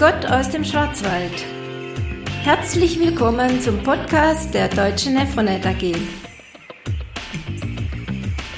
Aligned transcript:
Gott 0.00 0.24
aus 0.30 0.48
dem 0.48 0.64
Schwarzwald. 0.64 1.44
Herzlich 2.42 2.98
willkommen 2.98 3.60
zum 3.60 3.82
Podcast 3.82 4.54
der 4.54 4.68
Deutschen 4.68 5.12
Nefronet 5.12 5.66
AG. 5.66 5.94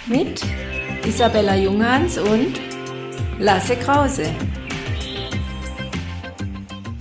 Mit 0.06 0.40
Isabella 1.04 1.56
Junghans 1.56 2.16
und 2.18 2.60
Lasse 3.40 3.74
Krause. 3.74 4.26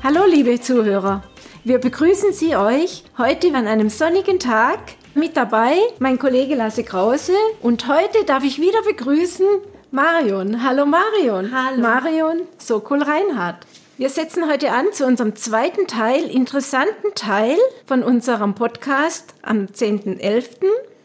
Hallo 0.04 0.26
liebe 0.28 0.60
Zuhörer, 0.60 1.22
wir 1.64 1.78
begrüßen 1.78 2.34
Sie 2.34 2.56
euch 2.56 3.04
heute 3.20 3.54
an 3.54 3.68
einem 3.68 3.90
sonnigen 3.90 4.40
Tag. 4.40 4.80
Mit 5.14 5.38
dabei 5.38 5.76
mein 6.00 6.18
Kollege 6.18 6.56
Lasse 6.56 6.84
Krause 6.84 7.34
und 7.62 7.88
heute 7.88 8.26
darf 8.26 8.44
ich 8.44 8.60
wieder 8.60 8.82
begrüßen 8.82 9.46
Marion. 9.92 10.64
Hallo 10.64 10.88
Marion. 10.88 11.52
Hallo. 11.54 11.80
Marion 11.80 12.42
Sokol 12.58 13.04
Reinhardt. 13.04 13.68
Wir 14.02 14.10
setzen 14.10 14.50
heute 14.50 14.72
an 14.72 14.88
zu 14.94 15.06
unserem 15.06 15.36
zweiten 15.36 15.86
Teil, 15.86 16.24
interessanten 16.24 17.14
Teil 17.14 17.56
von 17.86 18.02
unserem 18.02 18.56
Podcast 18.56 19.36
am 19.44 19.68
10.11. 19.68 20.56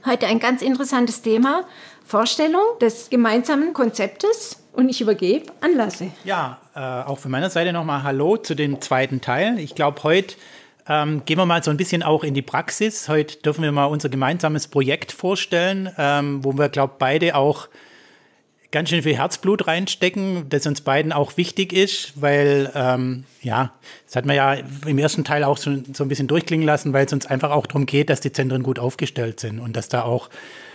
Heute 0.06 0.26
ein 0.26 0.38
ganz 0.38 0.62
interessantes 0.62 1.20
Thema, 1.20 1.64
Vorstellung 2.06 2.62
des 2.80 3.10
gemeinsamen 3.10 3.74
Konzeptes. 3.74 4.64
Und 4.72 4.88
ich 4.88 5.02
übergebe 5.02 5.52
an 5.60 5.76
Lasse. 5.76 6.10
Ja, 6.24 6.58
äh, 6.74 6.80
auch 6.80 7.18
von 7.18 7.30
meiner 7.30 7.50
Seite 7.50 7.74
nochmal 7.74 8.02
Hallo 8.02 8.38
zu 8.38 8.54
dem 8.54 8.80
zweiten 8.80 9.20
Teil. 9.20 9.58
Ich 9.58 9.74
glaube, 9.74 10.02
heute 10.02 10.34
ähm, 10.88 11.20
gehen 11.26 11.36
wir 11.36 11.44
mal 11.44 11.62
so 11.62 11.70
ein 11.70 11.76
bisschen 11.76 12.02
auch 12.02 12.24
in 12.24 12.32
die 12.32 12.40
Praxis. 12.40 13.10
Heute 13.10 13.36
dürfen 13.42 13.62
wir 13.62 13.72
mal 13.72 13.84
unser 13.84 14.08
gemeinsames 14.08 14.68
Projekt 14.68 15.12
vorstellen, 15.12 15.90
ähm, 15.98 16.42
wo 16.42 16.54
wir, 16.54 16.70
glaube 16.70 16.94
beide 16.98 17.34
auch 17.34 17.68
ganz 18.70 18.90
schön 18.90 19.02
viel 19.02 19.16
Herzblut 19.16 19.66
reinstecken, 19.66 20.48
das 20.48 20.66
uns 20.66 20.80
beiden 20.80 21.12
auch 21.12 21.36
wichtig 21.36 21.72
ist, 21.72 22.20
weil, 22.20 22.70
ähm, 22.74 23.24
ja, 23.42 23.72
das 24.06 24.16
hat 24.16 24.26
man 24.26 24.36
ja 24.36 24.56
im 24.86 24.98
ersten 24.98 25.24
Teil 25.24 25.44
auch 25.44 25.58
so, 25.58 25.76
so 25.92 26.04
ein 26.04 26.08
bisschen 26.08 26.26
durchklingen 26.26 26.66
lassen, 26.66 26.92
weil 26.92 27.06
es 27.06 27.12
uns 27.12 27.26
einfach 27.26 27.50
auch 27.50 27.66
darum 27.66 27.86
geht, 27.86 28.10
dass 28.10 28.20
die 28.20 28.32
Zentren 28.32 28.62
gut 28.62 28.78
aufgestellt 28.78 29.40
sind 29.40 29.60
und 29.60 29.76
dass 29.76 29.88
da 29.88 30.02
auch 30.02 30.30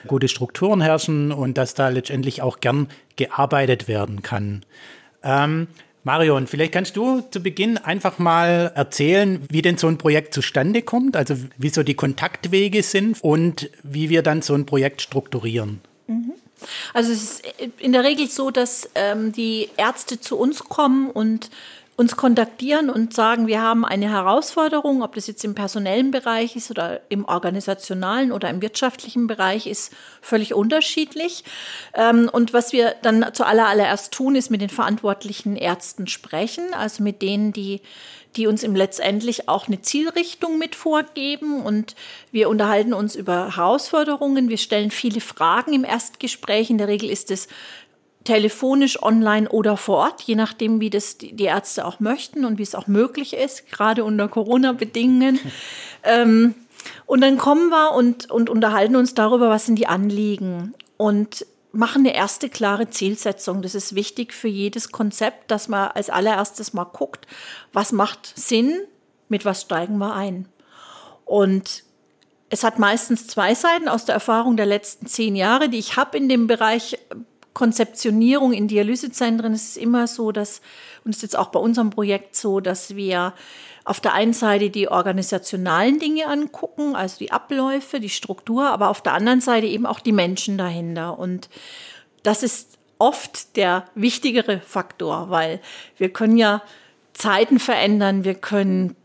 gute 0.08 0.28
Strukturen 0.28 0.82
herrschen 0.82 1.32
und 1.32 1.58
dass 1.58 1.74
da 1.74 1.90
letztendlich 1.90 2.42
auch 2.42 2.60
gern 2.60 2.88
gearbeitet 3.18 3.88
werden 3.88 4.22
kann. 4.22 4.64
Ähm, 5.24 5.68
Marion, 6.04 6.48
vielleicht 6.48 6.72
kannst 6.72 6.98
du 6.98 7.22
zu 7.22 7.44
Beginn 7.44 7.78
einfach 7.78 8.18
mal 8.18 8.72
erzählen, 8.74 9.40
wie 9.50 9.62
denn 9.62 9.78
so 9.78 9.88
ein 9.88 10.00
Projekt 10.00 10.34
zustande 10.34 10.82
kommt, 10.82 11.16
also 11.16 11.36
wie 11.58 11.70
so 11.70 11.84
die 11.84 11.94
Kontaktwege 11.94 12.82
sind 12.82 13.22
und 13.22 13.70
wie 13.84 14.10
wir 14.10 14.24
dann 14.24 14.42
so 14.42 14.56
ein 14.56 14.66
Projekt 14.66 15.04
strukturieren. 15.04 15.82
Mhm. 16.08 16.34
Also 16.94 17.12
es 17.12 17.24
ist 17.24 17.44
in 17.80 17.92
der 17.92 18.04
Regel 18.04 18.30
so, 18.30 18.52
dass 18.52 18.90
ähm, 18.96 19.32
die 19.32 19.70
Ärzte 19.78 20.20
zu 20.20 20.38
uns 20.38 20.64
kommen 20.66 21.10
und 21.10 21.50
uns 22.02 22.16
kontaktieren 22.16 22.90
und 22.90 23.14
sagen, 23.14 23.46
wir 23.46 23.62
haben 23.62 23.86
eine 23.86 24.10
Herausforderung, 24.10 25.04
ob 25.04 25.14
das 25.14 25.28
jetzt 25.28 25.44
im 25.44 25.54
personellen 25.54 26.10
Bereich 26.10 26.56
ist 26.56 26.72
oder 26.72 27.02
im 27.10 27.26
organisationalen 27.26 28.32
oder 28.32 28.50
im 28.50 28.62
wirtschaftlichen 28.62 29.28
Bereich 29.28 29.68
ist, 29.68 29.94
völlig 30.20 30.56
unterschiedlich. 30.56 31.44
Ähm, 31.94 32.28
und 32.32 32.54
was 32.54 32.74
wir 32.74 32.96
dann 33.04 33.26
zuallererst 33.34 34.12
tun, 34.14 34.36
ist 34.36 34.50
mit 34.50 34.62
den 34.62 34.70
verantwortlichen 34.70 35.56
Ärzten 35.56 36.08
sprechen, 36.08 36.74
also 36.74 37.04
mit 37.04 37.22
denen, 37.22 37.54
die 37.54 37.82
die 38.36 38.48
uns 38.48 38.64
im 38.64 38.76
letztendlich 38.76 39.50
auch 39.50 39.68
eine 39.68 39.82
Zielrichtung 39.82 40.58
mit 40.58 40.76
vorgeben 40.76 41.62
und 41.62 41.96
wir 42.32 42.50
unterhalten 42.50 42.94
uns 42.94 43.16
über 43.16 43.56
Herausforderungen. 43.56 44.50
Wir 44.50 44.58
stellen 44.58 44.92
viele 44.92 45.22
Fragen 45.22 45.74
im 45.74 45.84
Erstgespräch. 45.84 46.70
In 46.70 46.78
der 46.78 46.88
Regel 46.88 47.10
ist 47.10 47.32
es 47.32 47.48
telefonisch, 48.24 49.02
online 49.02 49.50
oder 49.50 49.78
vor 49.78 49.98
Ort, 49.98 50.22
je 50.22 50.36
nachdem, 50.36 50.80
wie 50.80 50.90
das 50.90 51.18
die 51.18 51.44
Ärzte 51.44 51.86
auch 51.86 52.00
möchten 52.00 52.46
und 52.46 52.58
wie 52.58 52.64
es 52.64 52.76
auch 52.76 52.88
möglich 52.88 53.34
ist, 53.34 53.72
gerade 53.72 54.04
unter 54.04 54.28
Corona-Bedingungen. 54.28 55.40
ähm, 56.04 56.56
und 57.06 57.22
dann 57.22 57.38
kommen 57.38 57.70
wir 57.70 57.94
und, 57.94 58.30
und 58.30 58.50
unterhalten 58.50 58.96
uns 58.96 59.14
darüber, 59.14 59.50
was 59.50 59.66
sind 59.66 59.78
die 59.78 59.88
Anliegen. 59.88 60.74
Und 60.98 61.46
machen 61.72 62.06
eine 62.06 62.16
erste 62.16 62.50
klare 62.50 62.90
Zielsetzung. 62.90 63.62
Das 63.62 63.76
ist 63.76 63.96
wichtig 63.96 64.34
für 64.34 64.48
jedes 64.48 64.92
Konzept, 64.92 65.52
dass 65.52 65.68
man 65.68 65.90
als 65.90 66.10
allererstes 66.10 66.74
mal 66.74 66.86
guckt, 66.86 67.28
was 67.74 67.92
macht 67.92 68.34
Sinn, 68.38 68.80
mit 69.30 69.46
was 69.46 69.62
steigen 69.62 69.98
wir 69.98 70.14
ein. 70.14 70.48
Und 71.26 71.84
es 72.50 72.64
hat 72.64 72.80
meistens 72.80 73.28
zwei 73.28 73.56
Seiten 73.56 73.88
aus 73.88 74.04
der 74.06 74.16
Erfahrung 74.16 74.58
der 74.58 74.66
letzten 74.66 75.08
zehn 75.08 75.36
Jahre, 75.38 75.70
die 75.70 75.80
ich 75.80 75.96
habe 75.96 76.18
in 76.18 76.28
dem 76.28 76.48
Bereich 76.48 77.00
Konzeptionierung 77.54 78.54
in 78.54 78.68
Dialysezentren. 78.68 79.54
Es 79.54 79.70
ist 79.70 79.78
immer 79.78 80.08
so, 80.08 80.32
dass, 80.32 80.62
und 81.04 81.12
es 81.12 81.18
ist 81.18 81.24
jetzt 81.24 81.38
auch 81.38 81.50
bei 81.50 81.60
unserem 81.60 81.90
Projekt 81.90 82.36
so, 82.36 82.60
dass 82.60 82.96
wir 82.96 83.34
auf 83.84 84.00
der 84.00 84.14
einen 84.14 84.34
Seite 84.34 84.70
die 84.70 84.88
organisationalen 84.88 86.00
Dinge 86.00 86.28
angucken, 86.28 86.96
also 86.96 87.18
die 87.18 87.32
Abläufe, 87.32 88.00
die 88.00 88.10
Struktur, 88.10 88.70
aber 88.70 88.90
auf 88.90 89.02
der 89.02 89.14
anderen 89.14 89.42
Seite 89.42 89.68
eben 89.68 89.86
auch 89.86 90.00
die 90.00 90.12
Menschen 90.12 90.58
dahinter. 90.58 91.18
Und 91.18 91.50
das 92.24 92.44
ist 92.44 92.78
oft 93.00 93.56
der 93.56 93.86
wichtigere 93.96 94.60
Faktor, 94.60 95.30
weil 95.30 95.60
wir 95.98 96.10
können 96.10 96.38
ja 96.38 96.62
Zeiten 97.14 97.60
verändern, 97.60 98.24
wir 98.24 98.36
können 98.36 98.96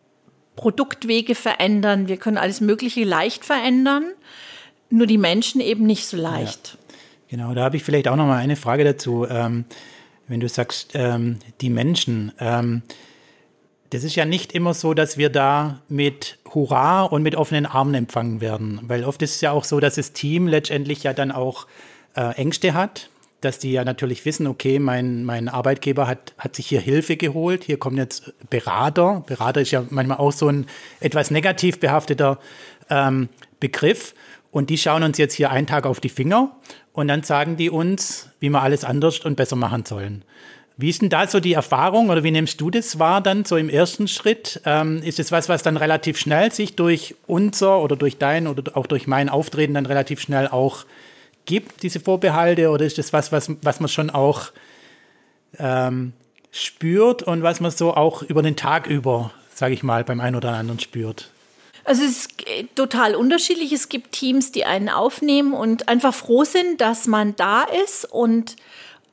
Produktwege 0.54 1.34
verändern, 1.34 2.08
wir 2.08 2.16
können 2.16 2.38
alles 2.38 2.60
Mögliche 2.60 3.04
leicht 3.04 3.44
verändern, 3.44 4.04
nur 4.90 5.06
die 5.06 5.18
Menschen 5.18 5.60
eben 5.60 5.86
nicht 5.86 6.06
so 6.06 6.16
leicht. 6.16 6.76
Ja, 7.30 7.36
genau, 7.36 7.54
da 7.54 7.64
habe 7.64 7.76
ich 7.76 7.84
vielleicht 7.84 8.08
auch 8.08 8.16
noch 8.16 8.26
mal 8.26 8.38
eine 8.38 8.56
Frage 8.56 8.84
dazu. 8.84 9.26
Ähm, 9.28 9.64
wenn 10.28 10.40
du 10.40 10.48
sagst, 10.48 10.90
ähm, 10.94 11.38
die 11.60 11.70
Menschen, 11.70 12.32
ähm, 12.40 12.82
das 13.90 14.04
ist 14.04 14.16
ja 14.16 14.24
nicht 14.24 14.52
immer 14.52 14.74
so, 14.74 14.94
dass 14.94 15.16
wir 15.16 15.30
da 15.30 15.80
mit 15.88 16.38
Hurra 16.52 17.02
und 17.02 17.22
mit 17.22 17.36
offenen 17.36 17.66
Armen 17.66 17.94
empfangen 17.94 18.40
werden, 18.40 18.80
weil 18.82 19.04
oft 19.04 19.22
ist 19.22 19.36
es 19.36 19.40
ja 19.40 19.52
auch 19.52 19.64
so, 19.64 19.80
dass 19.80 19.96
das 19.96 20.12
Team 20.12 20.48
letztendlich 20.48 21.02
ja 21.02 21.12
dann 21.12 21.32
auch 21.32 21.66
äh, 22.14 22.34
Ängste 22.36 22.74
hat, 22.74 23.10
dass 23.40 23.58
die 23.58 23.72
ja 23.72 23.84
natürlich 23.84 24.24
wissen, 24.24 24.46
okay, 24.46 24.78
mein, 24.78 25.24
mein 25.24 25.48
Arbeitgeber 25.48 26.06
hat, 26.08 26.34
hat 26.38 26.56
sich 26.56 26.66
hier 26.66 26.80
Hilfe 26.80 27.16
geholt, 27.16 27.64
hier 27.64 27.78
kommen 27.78 27.96
jetzt 27.96 28.32
Berater. 28.50 29.22
Berater 29.26 29.60
ist 29.60 29.70
ja 29.70 29.84
manchmal 29.90 30.18
auch 30.18 30.32
so 30.32 30.48
ein 30.48 30.66
etwas 31.00 31.30
negativ 31.30 31.78
behafteter 31.78 32.38
ähm, 32.90 33.28
Begriff. 33.60 34.14
Und 34.50 34.70
die 34.70 34.78
schauen 34.78 35.02
uns 35.02 35.18
jetzt 35.18 35.34
hier 35.34 35.50
einen 35.50 35.66
Tag 35.66 35.86
auf 35.86 36.00
die 36.00 36.08
Finger 36.08 36.56
und 36.92 37.08
dann 37.08 37.22
sagen 37.22 37.56
die 37.56 37.68
uns, 37.68 38.30
wie 38.40 38.48
wir 38.48 38.62
alles 38.62 38.84
anders 38.84 39.20
und 39.20 39.36
besser 39.36 39.56
machen 39.56 39.84
sollen. 39.84 40.24
Wie 40.78 40.90
ist 40.90 41.00
denn 41.00 41.08
da 41.08 41.26
so 41.26 41.40
die 41.40 41.54
Erfahrung 41.54 42.10
oder 42.10 42.22
wie 42.22 42.30
nimmst 42.30 42.60
du 42.60 42.70
das 42.70 42.98
wahr 42.98 43.22
dann 43.22 43.46
so 43.46 43.56
im 43.56 43.70
ersten 43.70 44.08
Schritt? 44.08 44.60
Ähm, 44.66 45.02
ist 45.02 45.18
es 45.18 45.32
was, 45.32 45.48
was 45.48 45.62
dann 45.62 45.78
relativ 45.78 46.18
schnell 46.18 46.52
sich 46.52 46.76
durch 46.76 47.14
unser 47.26 47.80
oder 47.80 47.96
durch 47.96 48.18
dein 48.18 48.46
oder 48.46 48.76
auch 48.76 48.86
durch 48.86 49.06
mein 49.06 49.30
Auftreten 49.30 49.72
dann 49.72 49.86
relativ 49.86 50.20
schnell 50.20 50.48
auch 50.48 50.84
gibt, 51.46 51.82
diese 51.82 51.98
Vorbehalte? 51.98 52.68
Oder 52.68 52.84
ist 52.84 52.98
das 52.98 53.14
was, 53.14 53.32
was, 53.32 53.50
was 53.62 53.80
man 53.80 53.88
schon 53.88 54.10
auch 54.10 54.52
ähm, 55.58 56.12
spürt 56.50 57.22
und 57.22 57.42
was 57.42 57.60
man 57.60 57.70
so 57.70 57.94
auch 57.94 58.22
über 58.22 58.42
den 58.42 58.56
Tag 58.56 58.86
über, 58.86 59.30
sage 59.54 59.72
ich 59.72 59.82
mal, 59.82 60.04
beim 60.04 60.20
einen 60.20 60.36
oder 60.36 60.52
anderen 60.52 60.78
spürt? 60.78 61.30
Also 61.84 62.02
es 62.02 62.26
ist 62.26 62.44
total 62.74 63.14
unterschiedlich. 63.14 63.72
Es 63.72 63.88
gibt 63.88 64.12
Teams, 64.12 64.52
die 64.52 64.66
einen 64.66 64.90
aufnehmen 64.90 65.54
und 65.54 65.88
einfach 65.88 66.12
froh 66.12 66.44
sind, 66.44 66.82
dass 66.82 67.06
man 67.06 67.34
da 67.36 67.62
ist 67.62 68.04
und 68.04 68.56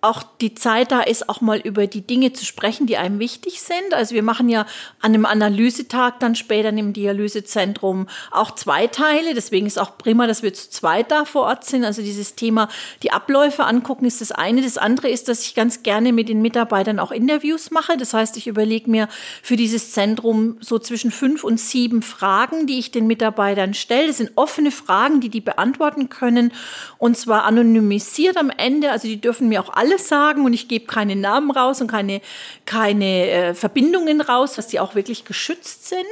auch 0.04 0.24
die 0.42 0.54
Zeit 0.54 0.92
da 0.92 1.02
ist, 1.02 1.30
auch 1.30 1.40
mal 1.40 1.60
über 1.60 1.88
die 1.88 2.06
Dinge 2.06 2.34
zu 2.34 2.44
sprechen, 2.46 2.88
die 2.88 2.98
einem 2.98 3.20
wichtig 3.20 3.62
sind. 3.62 3.94
Also 3.94 4.14
wir 4.14 4.24
machen 4.24 4.50
ja 4.50 4.66
an 5.00 5.14
einem 5.14 5.26
Analysetag 5.26 6.20
dann 6.20 6.36
später 6.36 6.70
im 6.70 6.92
Dialysezentrum 6.92 8.08
auch 8.32 8.52
zwei 8.52 8.88
Teile. 8.88 9.34
Deswegen 9.34 9.66
ist 9.66 9.80
auch 9.80 9.98
prima, 9.98 10.28
dass 10.28 10.44
wir 10.44 10.54
zu 10.54 10.70
zweit 10.70 11.10
da 11.10 11.24
vor 11.24 11.44
Ort 11.44 11.64
sind. 11.64 11.86
Also 11.86 12.02
dieses 12.02 12.36
Thema, 12.36 12.68
die 13.02 13.12
Abläufe 13.12 13.64
angucken, 13.64 14.06
ist 14.06 14.20
das 14.20 14.34
eine. 14.34 14.62
Das 14.62 14.78
andere 14.78 15.08
ist, 15.08 15.30
dass 15.30 15.46
ich 15.46 15.56
ganz 15.56 15.84
gerne 15.84 16.12
mit 16.12 16.28
den 16.28 16.42
Mitarbeitern 16.42 17.00
auch 17.00 17.12
Interviews 17.12 17.72
mache. 17.72 17.96
Das 17.96 18.14
heißt, 18.14 18.36
ich 18.36 18.48
überlege 18.48 18.92
mir 18.92 19.08
für 19.42 19.56
dieses 19.56 19.94
Zentrum 19.94 20.58
so 20.60 20.80
zwischen 20.80 21.12
fünf 21.12 21.46
und 21.46 21.60
sieben 21.60 22.02
Fragen, 22.02 22.68
die 22.68 22.78
ich 22.78 22.92
den 22.92 23.08
Mitarbeitern 23.08 23.74
stelle. 23.74 24.08
Das 24.08 24.18
sind 24.18 24.32
offene 24.36 24.72
Fragen, 24.72 25.22
die 25.22 25.30
die 25.30 25.42
beantworten 25.42 26.10
können. 26.10 26.52
Und 26.98 27.18
zwar 27.18 27.46
anonymisiert 27.46 28.36
am 28.36 28.50
Ende. 28.50 28.92
Also 28.92 29.08
die 29.08 29.22
dürfen 29.22 29.48
mir 29.48 29.62
auch 29.62 29.72
alle 29.72 29.93
alles 29.94 30.08
sagen 30.08 30.46
und 30.46 30.54
ich 30.54 30.68
gebe 30.68 30.86
keine 30.86 31.16
Namen 31.16 31.52
raus 31.52 31.82
und 31.82 31.88
keine, 31.88 32.22
keine 32.66 33.30
äh, 33.30 33.54
Verbindungen 33.54 34.22
raus, 34.22 34.54
dass 34.56 34.68
die 34.68 34.80
auch 34.80 34.96
wirklich 34.96 35.26
geschützt 35.26 35.90
sind. 35.90 36.04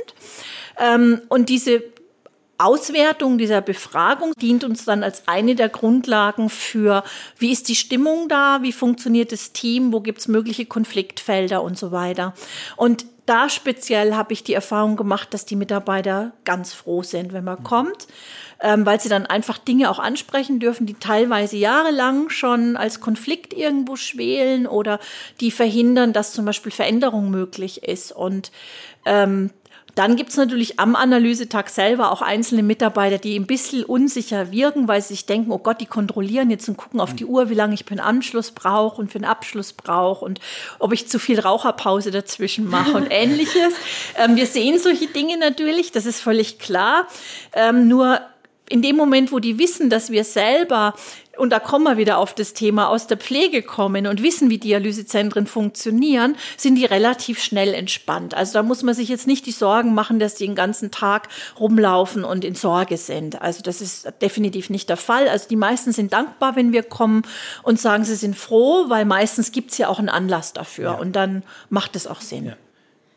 Ähm, 0.80 1.22
und 1.30 1.50
diese 1.50 1.83
Auswertung 2.63 3.38
dieser 3.38 3.62
Befragung 3.62 4.34
dient 4.40 4.63
uns 4.63 4.86
dann 4.86 5.04
als 5.04 5.28
eine 5.28 5.56
der 5.56 5.69
Grundlagen 5.69 6.50
für, 6.50 7.04
wie 7.38 7.52
ist 7.52 7.68
die 7.69 7.75
Stimmung 7.75 8.28
da, 8.30 8.60
wie 8.62 8.72
funktioniert 8.72 9.31
das 9.31 9.52
Team, 9.52 9.94
wo 9.94 10.00
gibt 10.02 10.19
es 10.19 10.28
mögliche 10.28 10.66
Konfliktfelder 10.66 11.63
und 11.63 11.78
so 11.78 11.92
weiter. 11.92 12.34
Und 12.78 13.06
da 13.25 13.50
speziell 13.50 14.16
habe 14.16 14.34
ich 14.34 14.44
die 14.44 14.54
Erfahrung 14.54 14.98
gemacht, 14.98 15.34
dass 15.34 15.46
die 15.46 15.56
Mitarbeiter 15.56 16.34
ganz 16.44 16.74
froh 16.74 17.04
sind, 17.04 17.34
wenn 17.34 17.44
man 17.44 17.63
kommt. 17.63 18.08
ähm, 18.62 18.86
weil 18.86 19.02
sie 19.02 19.10
dann 19.10 19.25
einfach 19.25 19.58
Dinge 19.58 19.90
auch 19.90 20.00
ansprechen 20.00 20.60
dürfen, 20.60 20.86
die 20.86 20.94
teilweise 20.94 21.58
jahrelang 21.58 22.30
schon 22.30 22.78
als 22.78 23.00
Konflikt 23.00 23.54
irgendwo 23.54 23.96
schwelen 23.96 24.68
oder 24.68 25.00
die 25.40 25.52
verhindern, 25.52 26.13
dass 26.13 26.34
zum 26.34 26.46
Beispiel 26.46 26.72
Veränderung 26.72 27.31
möglich 27.31 27.84
ist. 27.84 28.12
Und 28.12 28.52
ähm, 29.06 29.50
dann 29.96 30.16
gibt 30.16 30.30
es 30.30 30.38
natürlich 30.38 30.80
am 30.80 30.96
Analysetag 30.96 31.70
selber 31.70 32.12
auch 32.12 32.22
einzelne 32.22 32.64
Mitarbeiter, 32.64 33.18
die 33.18 33.38
ein 33.38 33.46
bisschen 33.46 33.84
unsicher 33.84 34.52
wirken, 34.52 34.88
weil 34.88 35.02
sie 35.02 35.10
sich 35.10 35.26
denken, 35.26 35.52
oh 35.52 35.58
Gott, 35.58 35.82
die 35.82 35.86
kontrollieren 35.86 36.50
jetzt 36.50 36.70
und 36.70 36.78
gucken 36.78 37.00
auf 37.00 37.14
die 37.14 37.26
Uhr, 37.26 37.50
wie 37.50 37.56
lange 37.56 37.74
ich 37.74 37.84
für 37.84 37.92
einen 37.92 38.00
Anschluss 38.00 38.52
brauche 38.52 39.02
und 39.02 39.12
für 39.12 39.18
einen 39.18 39.26
Abschluss 39.26 39.74
brauche 39.74 40.24
und 40.24 40.40
ob 40.80 40.94
ich 40.94 41.08
zu 41.08 41.20
viel 41.20 41.40
Raucherpause 41.40 42.12
dazwischen 42.12 42.70
mache 42.70 42.94
und 42.94 43.08
ähnliches. 43.10 43.74
Ähm, 44.18 44.36
wir 44.36 44.46
sehen 44.46 44.80
solche 44.80 45.08
Dinge 45.08 45.38
natürlich, 45.38 45.92
das 45.92 46.06
ist 46.06 46.22
völlig 46.22 46.60
klar. 46.60 47.08
Ähm, 47.54 47.88
nur 47.88 48.22
in 48.72 48.82
dem 48.82 48.96
Moment, 48.96 49.32
wo 49.32 49.40
die 49.40 49.60
wissen, 49.60 49.90
dass 49.90 50.12
wir 50.12 50.24
selber 50.24 50.94
und 51.38 51.50
da 51.51 51.60
kommen 51.60 51.86
wir 51.86 51.98
wieder 51.98 52.18
auf 52.18 52.36
das 52.36 52.54
Thema, 52.54 52.89
aus 52.89 53.07
der 53.07 53.18
Pflege 53.18 53.63
kommen 53.63 54.06
und 54.06 54.22
wissen, 54.22 54.50
wie 54.50 54.57
Dialysezentren 54.57 55.48
funktionieren, 55.48 56.36
sind 56.57 56.75
die 56.75 56.86
relativ 56.86 57.42
schnell 57.42 57.74
entspannt. 57.74 58.33
Also 58.33 58.54
da 58.54 58.63
muss 58.63 58.83
man 58.83 58.94
sich 58.94 59.10
jetzt 59.10 59.28
nicht 59.28 59.45
die 59.45 59.51
Sorgen 59.51 59.94
machen, 59.94 60.19
dass 60.19 60.36
die 60.36 60.45
den 60.45 60.56
ganzen 60.56 60.92
Tag 60.92 61.30
rumlaufen 61.60 62.24
und 62.24 62.44
in 62.44 62.56
Sorge 62.56 62.98
sind. 62.98 63.42
Also 63.42 63.62
das 63.63 63.81
ist 63.81 64.12
definitiv 64.22 64.69
nicht 64.69 64.89
der 64.89 64.98
Fall. 64.98 65.30
Also 65.30 65.48
die 65.48 65.56
meisten 65.56 65.94
sind 65.94 66.12
dankbar, 66.13 66.56
wenn 66.56 66.74
wir 66.74 66.83
kommen 66.83 67.24
und 67.63 67.80
sagen, 67.80 68.04
sie 68.04 68.16
sind 68.16 68.36
froh, 68.36 68.89
weil 68.89 69.06
meistens 69.06 69.51
gibt 69.51 69.72
es 69.72 69.77
ja 69.77 69.88
auch 69.88 70.00
einen 70.00 70.10
Anlass 70.10 70.54
dafür 70.54 70.92
ja. 70.92 70.94
und 70.94 71.16
dann 71.16 71.44
macht 71.69 71.95
es 71.95 72.07
auch 72.07 72.22
Sinn. 72.22 72.45
Ja. 72.45 72.57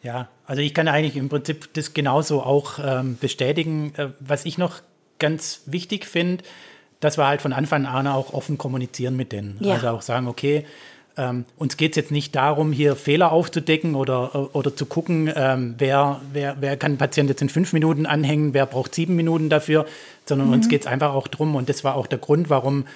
Ja, 0.03 0.29
also 0.47 0.61
ich 0.61 0.75
kann 0.75 0.87
eigentlich 0.87 1.17
im 1.17 1.31
Prinzip 1.31 1.73
das 1.73 1.95
genauso 1.95 2.43
auch 2.43 2.79
ähm, 2.79 3.17
bestätigen. 3.19 3.95
Äh, 3.97 4.09
was 4.21 4.45
ich 4.45 4.59
noch 4.59 4.83
ganz 5.19 5.63
wichtig 5.65 6.05
finde, 6.05 6.45
dass 7.01 7.19
wir 7.19 7.27
halt 7.27 7.43
von 7.43 7.53
Anfang 7.53 7.87
an 7.87 8.07
auch 8.07 8.33
offen 8.33 8.59
kommunizieren 8.59 9.17
mit 9.17 9.33
denen. 9.33 9.57
Ja. 9.61 9.75
Also 9.75 9.89
auch 9.89 10.03
sagen, 10.03 10.29
okay, 10.29 10.65
ähm, 11.17 11.45
uns 11.57 11.77
geht 11.77 11.93
es 11.93 11.97
jetzt 11.97 12.11
nicht 12.11 12.35
darum, 12.35 12.73
hier 12.73 12.97
Fehler 12.97 13.31
aufzudecken 13.31 13.95
oder, 13.95 14.55
oder 14.55 14.75
zu 14.75 14.87
gucken, 14.87 15.31
ähm, 15.35 15.75
wer, 15.79 16.21
wer, 16.33 16.57
wer 16.61 16.77
kann 16.77 16.93
einen 16.93 16.99
Patient 16.99 17.29
jetzt 17.29 17.43
in 17.43 17.49
fünf 17.49 17.73
Minuten 17.73 18.07
anhängen, 18.07 18.53
wer 18.53 18.67
braucht 18.67 18.95
sieben 18.95 19.15
Minuten 19.15 19.49
dafür, 19.49 19.87
sondern 20.27 20.49
mhm. 20.49 20.55
uns 20.55 20.69
geht 20.69 20.83
es 20.83 20.87
einfach 20.87 21.15
auch 21.15 21.29
darum, 21.29 21.55
und 21.55 21.69
das 21.69 21.85
war 21.85 21.95
auch 21.95 22.09
der 22.09 22.19
Grund, 22.19 22.51
warum 22.51 22.87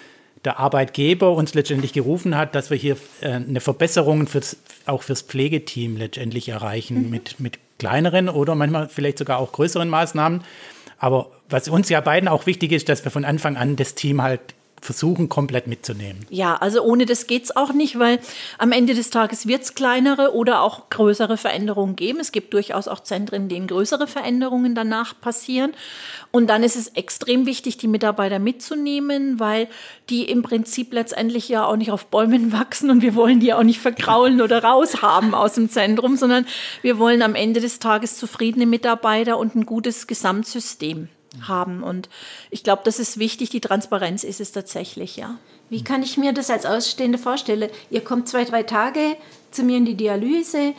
der 0.45 0.59
Arbeitgeber 0.59 1.33
uns 1.33 1.55
letztendlich 1.55 1.93
gerufen 1.93 2.37
hat, 2.37 2.55
dass 2.55 2.71
wir 2.71 2.77
hier 2.77 2.97
äh, 3.21 3.33
eine 3.33 3.61
Verbesserung 3.61 4.27
fürs, 4.27 4.57
auch 4.87 5.03
fürs 5.03 5.23
Pflegeteam 5.23 5.97
letztendlich 5.97 6.49
erreichen 6.49 7.05
mhm. 7.05 7.11
mit, 7.11 7.41
mit 7.41 7.59
kleineren 7.79 8.29
oder 8.29 8.55
manchmal 8.55 8.89
vielleicht 8.89 9.19
sogar 9.19 9.39
auch 9.39 9.53
größeren 9.53 9.89
Maßnahmen. 9.89 10.43
Aber 10.99 11.31
was 11.49 11.69
uns 11.69 11.89
ja 11.89 12.01
beiden 12.01 12.29
auch 12.29 12.47
wichtig 12.47 12.73
ist, 12.73 12.89
dass 12.89 13.05
wir 13.05 13.11
von 13.11 13.25
Anfang 13.25 13.57
an 13.57 13.77
das 13.77 13.95
Team 13.95 14.23
halt 14.23 14.55
versuchen, 14.81 15.29
komplett 15.29 15.67
mitzunehmen. 15.67 16.27
Ja, 16.31 16.57
also 16.57 16.83
ohne 16.83 17.07
das 17.07 17.27
geht 17.27 17.45
es 17.45 17.57
auch 17.57 17.73
nicht, 17.73 17.99
weil 17.99 18.21
am 18.59 18.73
Ende 18.73 18.95
des 18.95 19.11
Tages 19.11 19.47
wird 19.47 19.63
es 19.63 19.75
kleinere 19.75 20.35
oder 20.35 20.63
auch 20.63 20.91
größere 20.91 21.37
Veränderungen 21.37 21.97
geben. 21.97 22.21
Es 22.21 22.33
gibt 22.33 22.55
durchaus 22.55 22.89
auch 22.89 23.01
Zentren, 23.01 23.43
in 23.43 23.49
denen 23.49 23.67
größere 23.67 24.07
Veränderungen 24.07 24.75
danach 24.75 25.19
passieren. 25.21 25.73
Und 26.31 26.49
dann 26.49 26.63
ist 26.63 26.77
es 26.77 26.89
extrem 26.89 27.47
wichtig, 27.47 27.79
die 27.79 27.89
Mitarbeiter 27.89 28.39
mitzunehmen, 28.39 29.41
weil 29.41 29.69
die 30.11 30.25
im 30.25 30.43
Prinzip 30.43 30.93
letztendlich 30.93 31.49
ja 31.49 31.65
auch 31.65 31.77
nicht 31.77 31.91
auf 31.91 32.07
Bäumen 32.07 32.53
wachsen 32.59 32.91
und 32.91 33.03
wir 33.03 33.15
wollen 33.15 33.41
die 33.41 33.53
auch 33.53 33.63
nicht 33.63 33.81
verkraulen 33.81 34.41
oder 34.41 34.63
raushaben 34.63 35.35
aus 35.35 35.55
dem 35.55 35.71
Zentrum, 35.71 36.17
sondern 36.17 36.47
wir 36.83 36.99
wollen 36.99 37.23
am 37.23 37.35
Ende 37.35 37.61
des 37.61 37.79
Tages 37.79 38.17
zufriedene 38.17 38.67
Mitarbeiter 38.67 39.39
und 39.39 39.55
ein 39.55 39.67
gutes 39.67 40.07
Gesamtsystem 40.07 41.09
haben. 41.47 41.83
Und 41.83 42.09
ich 42.51 42.65
glaube, 42.65 42.83
das 42.85 42.99
ist 42.99 43.19
wichtig. 43.19 43.51
Die 43.51 43.61
Transparenz 43.61 44.25
ist 44.25 44.41
es 44.41 44.53
tatsächlich, 44.53 45.17
ja. 45.17 45.39
Wie 45.71 45.85
kann 45.85 46.03
ich 46.03 46.17
mir 46.17 46.33
das 46.33 46.51
als 46.51 46.65
Ausstehende 46.65 47.19
vorstellen? 47.19 47.71
Ihr 47.91 48.03
kommt 48.03 48.29
zwei, 48.29 48.45
drei 48.45 48.63
Tage 48.63 49.17
zu 49.51 49.63
mir 49.63 49.77
in 49.77 49.85
die 49.85 49.97
Dialyse. 49.97 50.75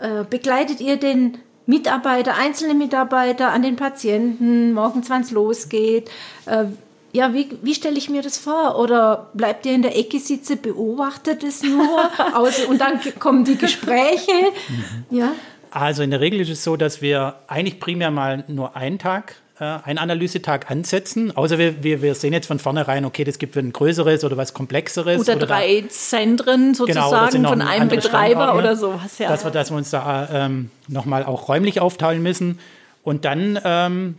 Äh, 0.00 0.24
begleitet 0.28 0.80
ihr 0.80 0.96
den 0.96 1.38
Mitarbeiter, 1.66 2.36
einzelne 2.36 2.74
Mitarbeiter 2.74 3.52
an 3.52 3.62
den 3.62 3.76
Patienten, 3.76 4.72
morgens, 4.72 5.08
wann 5.08 5.22
es 5.22 5.30
losgeht? 5.30 6.10
Äh, 6.46 6.64
ja, 7.12 7.34
wie, 7.34 7.48
wie 7.62 7.74
stelle 7.74 7.98
ich 7.98 8.08
mir 8.08 8.22
das 8.22 8.38
vor? 8.38 8.78
Oder 8.78 9.30
bleibt 9.34 9.66
ihr 9.66 9.74
in 9.74 9.82
der 9.82 9.96
Ecke 9.96 10.18
sitzen, 10.18 10.60
beobachtet 10.60 11.42
es 11.42 11.62
nur 11.62 12.10
aus, 12.34 12.64
und 12.68 12.80
dann 12.80 13.00
kommen 13.18 13.44
die 13.44 13.56
Gespräche? 13.56 14.32
Mhm. 14.68 15.18
Ja. 15.18 15.32
Also 15.70 16.02
in 16.02 16.10
der 16.10 16.20
Regel 16.20 16.40
ist 16.40 16.50
es 16.50 16.64
so, 16.64 16.76
dass 16.76 17.02
wir 17.02 17.36
eigentlich 17.46 17.78
primär 17.78 18.10
mal 18.10 18.44
nur 18.48 18.76
einen 18.76 18.98
Tag 18.98 19.36
äh, 19.60 19.78
einen 19.84 19.98
Analysetag 19.98 20.70
ansetzen. 20.70 21.36
Außer 21.36 21.58
wir, 21.58 21.82
wir, 21.84 22.00
wir 22.00 22.14
sehen 22.14 22.32
jetzt 22.32 22.46
von 22.46 22.58
vornherein, 22.58 23.04
okay, 23.04 23.24
das 23.24 23.38
gibt 23.38 23.56
ein 23.56 23.72
größeres 23.72 24.24
oder 24.24 24.38
was 24.38 24.54
komplexeres. 24.54 25.20
Oder, 25.20 25.36
oder 25.36 25.46
drei 25.46 25.82
da, 25.82 25.88
Zentren 25.90 26.74
sozusagen 26.74 27.30
genau, 27.30 27.50
von 27.50 27.60
einem 27.60 27.88
Betreiber 27.88 28.56
oder 28.56 28.74
sowas. 28.74 29.18
Ja. 29.18 29.28
Dass, 29.28 29.44
wir, 29.44 29.50
dass 29.50 29.70
wir 29.70 29.76
uns 29.76 29.90
da 29.90 30.28
ähm, 30.32 30.70
nochmal 30.88 31.24
auch 31.24 31.48
räumlich 31.48 31.80
aufteilen 31.80 32.22
müssen. 32.22 32.58
Und 33.02 33.26
dann 33.26 33.60
ähm, 33.62 34.16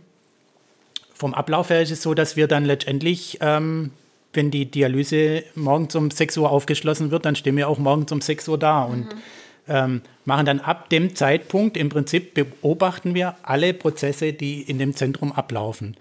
vom 1.12 1.34
Ablauf 1.34 1.70
her 1.70 1.82
ist 1.82 1.90
es 1.90 2.02
so, 2.02 2.14
dass 2.14 2.36
wir 2.36 2.46
dann 2.46 2.64
letztendlich, 2.64 3.38
ähm, 3.40 3.90
wenn 4.32 4.52
die 4.52 4.70
Dialyse 4.70 5.42
morgens 5.56 5.94
um 5.96 6.10
6 6.10 6.38
Uhr 6.38 6.50
aufgeschlossen 6.50 7.10
wird, 7.10 7.26
dann 7.26 7.34
stehen 7.34 7.56
wir 7.56 7.68
auch 7.68 7.78
morgens 7.78 8.12
um 8.12 8.20
6 8.20 8.46
Uhr 8.48 8.58
da. 8.58 8.84
Und 8.84 9.12
mhm 9.12 9.22
ähm, 9.68 10.02
machen 10.24 10.46
dann 10.46 10.60
ab 10.60 10.88
dem 10.88 11.14
Zeitpunkt 11.14 11.76
im 11.76 11.88
Prinzip 11.88 12.34
beobachten 12.34 13.14
wir 13.14 13.36
alle 13.42 13.74
Prozesse, 13.74 14.32
die 14.32 14.62
in 14.62 14.78
dem 14.78 14.94
Zentrum 14.94 15.32
ablaufen. 15.32 15.96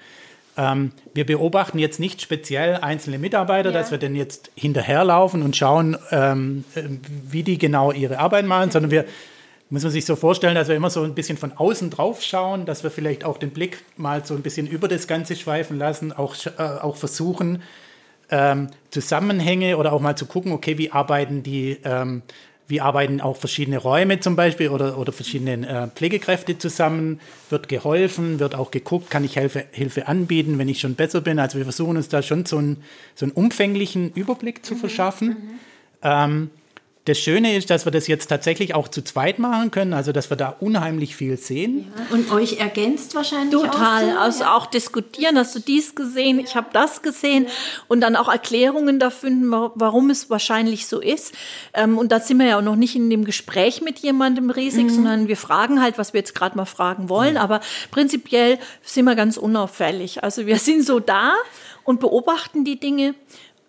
Ähm, 0.58 0.92
wir 1.14 1.26
beobachten 1.26 1.80
jetzt 1.80 2.00
nicht 2.00 2.22
speziell 2.22 2.76
einzelne 2.76 3.20
Mitarbeiter, 3.20 3.72
ja. 3.72 3.78
dass 3.78 3.92
wir 3.92 3.98
denn 3.98 4.16
jetzt 4.16 4.52
hinterherlaufen 4.56 5.44
und 5.44 5.56
schauen, 5.56 5.98
ähm, 6.12 6.66
wie 7.30 7.44
die 7.44 7.58
genau 7.58 7.92
ihre 7.92 8.20
Arbeit 8.20 8.46
machen, 8.46 8.72
sondern 8.72 8.92
wir 8.92 9.06
muss 9.72 9.84
man 9.84 9.92
sich 9.94 10.06
so 10.06 10.18
vorstellen, 10.18 10.54
dass 10.54 10.68
wir 10.68 10.76
immer 10.76 10.90
so 10.90 11.02
ein 11.02 11.16
bisschen 11.16 11.38
von 11.38 11.54
außen 11.54 11.90
drauf 11.92 12.22
schauen, 12.22 12.66
dass 12.66 12.84
wir 12.84 12.92
vielleicht 12.92 13.24
auch 13.24 13.38
den 13.38 13.52
Blick 13.52 13.86
mal 13.96 14.26
so 14.26 14.34
ein 14.34 14.42
bisschen 14.42 14.68
über 14.68 14.90
das 14.90 15.08
Ganze 15.08 15.38
schweifen 15.38 15.78
lassen, 15.78 16.12
auch, 16.12 16.36
äh, 16.46 16.62
auch 16.62 16.98
versuchen, 16.98 17.64
ähm, 18.30 18.68
Zusammenhänge 18.90 19.78
oder 19.78 19.94
auch 19.94 20.02
mal 20.02 20.18
zu 20.18 20.26
gucken, 20.26 20.52
okay, 20.52 20.78
wie 20.78 20.92
arbeiten 20.92 21.42
die 21.42 21.78
ähm, 21.86 22.22
wie 22.72 22.82
arbeiten 22.82 23.22
auch 23.22 23.38
verschiedene 23.38 23.78
Räume 23.78 24.20
zum 24.20 24.36
Beispiel 24.36 24.70
oder, 24.70 24.98
oder 24.98 25.12
verschiedene 25.12 25.68
äh, 25.68 25.88
Pflegekräfte 25.90 26.58
zusammen? 26.58 27.20
Wird 27.50 27.68
geholfen? 27.68 28.40
Wird 28.40 28.56
auch 28.56 28.72
geguckt, 28.72 29.12
kann 29.12 29.24
ich 29.24 29.36
Hilfe, 29.36 29.66
Hilfe 29.72 30.08
anbieten, 30.08 30.58
wenn 30.58 30.70
ich 30.70 30.80
schon 30.80 30.96
besser 30.96 31.22
bin? 31.22 31.38
Also 31.38 31.58
wir 31.58 31.66
versuchen 31.66 31.98
uns 31.98 32.10
da 32.10 32.24
schon 32.24 32.46
so 32.46 32.58
einen, 32.58 32.78
so 33.14 33.26
einen 33.26 33.34
umfänglichen 33.34 34.12
Überblick 34.14 34.66
zu 34.66 34.74
mhm. 34.74 34.80
verschaffen. 34.80 35.28
Mhm. 35.28 35.60
Ähm, 36.02 36.50
das 37.06 37.18
Schöne 37.18 37.58
ist, 37.58 37.72
dass 37.72 37.86
wir 37.86 37.92
das 37.92 38.08
jetzt 38.08 38.28
tatsächlich 38.28 38.76
auch 38.76 38.88
zu 38.88 39.04
zweit 39.04 39.40
machen 39.40 39.72
können, 39.72 39.94
also 39.94 40.12
dass 40.12 40.30
wir 40.30 40.38
da 40.38 40.56
unheimlich 40.60 41.16
viel 41.16 41.36
sehen. 41.36 41.92
Ja. 41.98 42.16
Und 42.16 42.32
euch 42.32 42.60
ergänzt 42.60 43.16
wahrscheinlich 43.16 43.60
Total, 43.60 44.10
auch 44.10 44.14
so, 44.14 44.20
also 44.20 44.44
ja. 44.44 44.56
auch 44.56 44.66
diskutieren, 44.68 45.36
hast 45.36 45.56
du 45.56 45.60
dies 45.60 45.96
gesehen, 45.96 46.40
ich 46.40 46.56
habe 46.56 46.68
das 46.74 47.02
gesehen 47.02 47.48
und 47.88 48.02
dann 48.02 48.16
auch 48.16 48.30
Erklärungen 48.30 49.00
dafür, 49.00 49.32
warum 49.74 50.12
es 50.12 50.30
wahrscheinlich 50.30 50.86
so 50.86 51.00
ist. 51.00 51.34
Ähm, 51.74 51.98
und 51.98 52.12
da 52.12 52.20
sind 52.20 52.38
wir 52.38 52.46
ja 52.46 52.58
auch 52.60 52.64
noch 52.64 52.76
nicht 52.76 52.96
in 52.96 53.10
dem 53.10 53.26
Gespräch 53.26 53.82
mit 53.82 53.98
jemandem 54.00 54.52
riesig, 54.52 54.84
mhm. 54.84 54.90
sondern 54.90 55.28
wir 55.28 55.38
fragen 55.38 55.82
halt, 55.82 55.98
was 55.98 56.14
wir 56.14 56.20
jetzt 56.20 56.36
gerade 56.36 56.56
mal 56.56 56.66
fragen 56.66 57.10
wollen. 57.10 57.36
Ja. 57.36 57.42
Aber 57.42 57.62
prinzipiell 57.90 58.60
sind 58.84 59.06
wir 59.06 59.16
ganz 59.16 59.38
unauffällig. 59.38 60.24
Also 60.24 60.46
wir 60.46 60.58
sind 60.58 60.86
so 60.86 61.00
da 61.00 61.34
und 61.84 62.00
beobachten 62.00 62.64
die 62.64 62.80
Dinge 62.80 63.16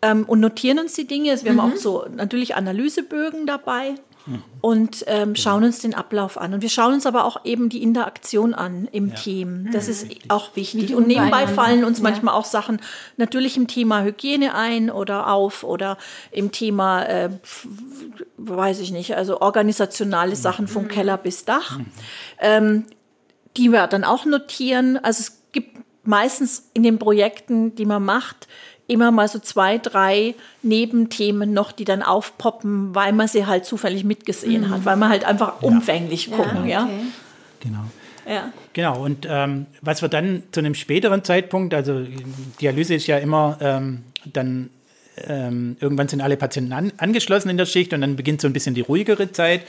ähm, 0.03 0.25
und 0.25 0.41
notieren 0.41 0.79
uns 0.81 0.95
die 0.95 1.07
Dinge. 1.07 1.31
Also 1.31 1.45
wir 1.45 1.53
mhm. 1.53 1.63
haben 1.63 1.73
auch 1.73 1.77
so 1.77 2.05
natürlich 2.15 2.57
Analysebögen 2.57 3.47
dabei 3.47 3.95
mhm. 4.27 4.43
und 4.61 5.05
ähm, 5.07 5.37
schauen 5.37 5.63
uns 5.63 5.79
den 5.79 5.95
Ablauf 5.95 6.37
an. 6.37 6.55
Und 6.55 6.63
wir 6.63 6.69
schauen 6.69 6.95
uns 6.95 7.07
aber 7.07 7.25
auch 7.25 7.45
eben 7.45 7.69
die 7.69 7.83
Interaktion 7.83 8.53
an 8.53 8.89
im 8.91 9.11
ja. 9.11 9.15
Team. 9.15 9.69
Das 9.73 9.87
mhm. 9.87 9.93
ist 9.93 10.03
Richtig. 10.11 10.31
auch 10.31 10.57
wichtig. 10.57 10.95
Und 10.95 11.07
nebenbei 11.07 11.47
fallen 11.47 11.85
uns 11.85 11.99
ja. 11.99 12.03
manchmal 12.03 12.35
auch 12.35 12.45
Sachen 12.45 12.81
natürlich 13.17 13.57
im 13.57 13.69
Thema 13.69 14.03
Hygiene 14.03 14.55
ein 14.55 14.91
oder 14.91 15.33
auf 15.33 15.63
oder 15.63 15.97
im 16.33 16.51
Thema, 16.51 17.05
äh, 17.05 17.31
weiß 18.39 18.81
ich 18.81 18.91
nicht, 18.91 19.17
also 19.17 19.41
organisationale 19.41 20.35
Sachen 20.35 20.67
vom 20.67 20.85
mhm. 20.85 20.89
Keller 20.89 21.17
bis 21.17 21.45
Dach, 21.45 21.79
mhm. 21.79 21.87
ähm, 22.41 22.85
die 23.57 23.71
wir 23.71 23.87
dann 23.87 24.03
auch 24.03 24.25
notieren. 24.25 24.97
Also 24.97 25.21
es 25.21 25.43
gibt 25.53 25.79
meistens 26.05 26.71
in 26.75 26.83
den 26.83 26.99
Projekten, 26.99 27.77
die 27.77 27.85
man 27.85 28.05
macht, 28.05 28.49
immer 28.93 29.11
mal 29.11 29.29
so 29.29 29.39
zwei, 29.39 29.79
drei 29.79 30.35
Nebenthemen 30.63 31.53
noch, 31.53 31.73
die 31.73 31.85
dann 31.85 32.03
aufpoppen, 32.03 32.95
weil 32.95 33.13
man 33.13 33.29
sie 33.29 33.47
halt 33.47 33.65
zufällig 33.65 34.05
mitgesehen 34.05 34.63
mhm. 34.63 34.71
hat, 34.71 34.85
weil 34.85 34.97
man 34.97 35.09
halt 35.09 35.25
einfach 35.25 35.63
umfänglich 35.63 36.27
ja. 36.27 36.37
gucken, 36.37 36.67
ja. 36.67 36.85
Okay. 36.85 37.01
Genau. 37.61 37.85
Ja. 38.29 38.53
Genau, 38.73 39.03
und 39.03 39.27
ähm, 39.29 39.67
was 39.81 40.01
wir 40.01 40.09
dann 40.09 40.45
zu 40.53 40.61
einem 40.61 40.75
späteren 40.75 41.25
Zeitpunkt, 41.25 41.75
also 41.75 42.07
Dialyse 42.61 42.95
ist 42.95 43.09
ja 43.09 43.19
immer 43.19 43.59
ähm, 43.61 44.05
dann 44.25 44.71
ähm, 45.17 45.77
irgendwann 45.81 46.09
sind 46.09 46.21
alle 46.21 46.37
Patienten 46.37 46.73
an, 46.73 46.93
angeschlossen 46.97 47.51
in 47.51 47.57
der 47.57 47.67
Schicht 47.67 47.93
und 47.93 48.01
dann 48.01 48.17
beginnt 48.17 48.41
so 48.41 48.47
ein 48.47 48.53
bisschen 48.53 48.75
die 48.75 48.81
ruhigere 48.81 49.33
Zeit. 49.33 49.63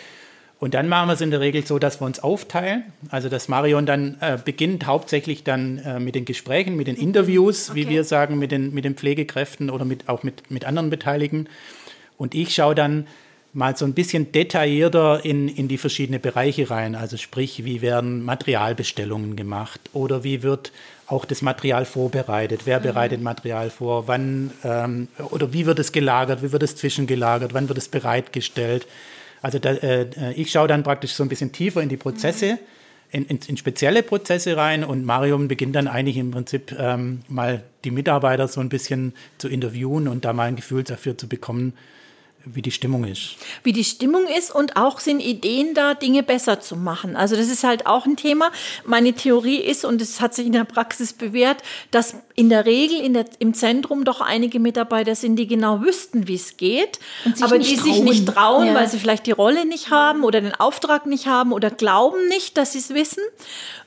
Und 0.63 0.75
dann 0.75 0.87
machen 0.87 1.09
wir 1.09 1.13
es 1.13 1.19
in 1.19 1.29
der 1.29 1.41
Regel 1.41 1.65
so, 1.65 1.77
dass 1.77 1.99
wir 1.99 2.05
uns 2.05 2.21
aufteilen. 2.21 2.85
Also 3.09 3.27
dass 3.27 3.49
Marion 3.49 3.85
dann 3.85 4.15
äh, 4.21 4.37
beginnt 4.37 4.85
hauptsächlich 4.85 5.43
dann 5.43 5.79
äh, 5.79 5.99
mit 5.99 6.15
den 6.15 6.23
Gesprächen, 6.23 6.77
mit 6.77 6.87
den 6.87 6.95
Interviews, 6.95 7.69
okay. 7.69 7.81
wie 7.81 7.89
wir 7.89 8.05
sagen, 8.05 8.39
mit 8.39 8.53
den, 8.53 8.73
mit 8.73 8.85
den 8.85 8.95
Pflegekräften 8.95 9.69
oder 9.69 9.83
mit, 9.83 10.07
auch 10.07 10.23
mit, 10.23 10.49
mit 10.51 10.63
anderen 10.63 10.89
Beteiligten. 10.89 11.49
Und 12.15 12.33
ich 12.33 12.55
schaue 12.55 12.75
dann 12.75 13.07
mal 13.51 13.75
so 13.75 13.83
ein 13.83 13.93
bisschen 13.93 14.31
detaillierter 14.31 15.25
in, 15.25 15.49
in 15.49 15.67
die 15.67 15.77
verschiedenen 15.77 16.21
Bereiche 16.21 16.69
rein. 16.69 16.95
Also 16.95 17.17
sprich, 17.17 17.65
wie 17.65 17.81
werden 17.81 18.23
Materialbestellungen 18.23 19.35
gemacht 19.35 19.81
oder 19.91 20.23
wie 20.23 20.43
wird 20.43 20.71
auch 21.07 21.25
das 21.25 21.41
Material 21.41 21.83
vorbereitet? 21.83 22.61
Wer 22.63 22.79
mhm. 22.79 22.83
bereitet 22.83 23.21
Material 23.21 23.69
vor? 23.69 24.07
Wann 24.07 24.51
ähm, 24.63 25.09
oder 25.29 25.51
wie 25.51 25.65
wird 25.65 25.79
es 25.79 25.91
gelagert? 25.91 26.41
Wie 26.41 26.53
wird 26.53 26.63
es 26.63 26.77
zwischengelagert? 26.77 27.53
Wann 27.53 27.67
wird 27.67 27.77
es 27.77 27.89
bereitgestellt? 27.89 28.87
Also 29.43 29.59
da, 29.59 29.71
äh, 29.73 30.33
ich 30.35 30.51
schaue 30.51 30.69
dann 30.69 30.83
praktisch 30.83 31.11
so 31.13 31.21
ein 31.21 31.29
bisschen 31.29 31.51
tiefer 31.51 31.81
in 31.81 31.89
die 31.89 31.97
Prozesse, 31.97 32.57
in, 33.11 33.25
in, 33.25 33.39
in 33.45 33.57
spezielle 33.57 34.01
Prozesse 34.01 34.55
rein 34.55 34.85
und 34.85 35.05
Marium 35.05 35.49
beginnt 35.49 35.75
dann 35.75 35.87
eigentlich 35.89 36.15
im 36.17 36.31
Prinzip 36.31 36.73
ähm, 36.79 37.19
mal 37.27 37.61
die 37.83 37.91
Mitarbeiter 37.91 38.47
so 38.47 38.61
ein 38.61 38.69
bisschen 38.69 39.13
zu 39.37 39.49
interviewen 39.49 40.07
und 40.07 40.23
da 40.23 40.31
mal 40.31 40.47
ein 40.47 40.55
Gefühl 40.55 40.83
dafür 40.83 41.17
zu 41.17 41.27
bekommen, 41.27 41.73
wie 42.45 42.61
die 42.61 42.71
Stimmung 42.71 43.05
ist. 43.05 43.35
Wie 43.63 43.71
die 43.71 43.85
Stimmung 43.85 44.27
ist 44.27 44.53
und 44.53 44.75
auch 44.75 44.99
sind 44.99 45.21
Ideen 45.21 45.73
da, 45.73 45.93
Dinge 45.93 46.23
besser 46.23 46.59
zu 46.59 46.75
machen. 46.75 47.15
Also 47.15 47.37
das 47.37 47.47
ist 47.47 47.63
halt 47.63 47.85
auch 47.85 48.05
ein 48.05 48.17
Thema. 48.17 48.51
Meine 48.85 49.13
Theorie 49.13 49.57
ist, 49.57 49.85
und 49.85 50.01
es 50.01 50.19
hat 50.19 50.33
sich 50.33 50.47
in 50.47 50.51
der 50.51 50.65
Praxis 50.65 51.13
bewährt, 51.13 51.63
dass 51.91 52.15
in 52.35 52.49
der 52.49 52.65
Regel 52.65 52.99
in 52.99 53.13
der, 53.13 53.25
im 53.39 53.53
Zentrum 53.53 54.03
doch 54.03 54.19
einige 54.19 54.59
Mitarbeiter 54.59 55.15
sind, 55.15 55.37
die 55.37 55.47
genau 55.47 55.81
wüssten, 55.81 56.27
wie 56.27 56.35
es 56.35 56.57
geht, 56.57 56.99
aber 57.41 57.59
die 57.59 57.75
trauen. 57.75 57.93
sich 57.93 58.03
nicht 58.03 58.27
trauen, 58.27 58.67
ja. 58.67 58.73
weil 58.73 58.89
sie 58.89 58.99
vielleicht 58.99 59.25
die 59.25 59.31
Rolle 59.31 59.65
nicht 59.65 59.89
haben 59.89 60.23
oder 60.23 60.41
den 60.41 60.55
Auftrag 60.55 61.05
nicht 61.05 61.27
haben 61.27 61.53
oder 61.53 61.69
glauben 61.69 62.27
nicht, 62.27 62.57
dass 62.57 62.73
sie 62.73 62.79
es 62.79 62.93
wissen. 62.93 63.23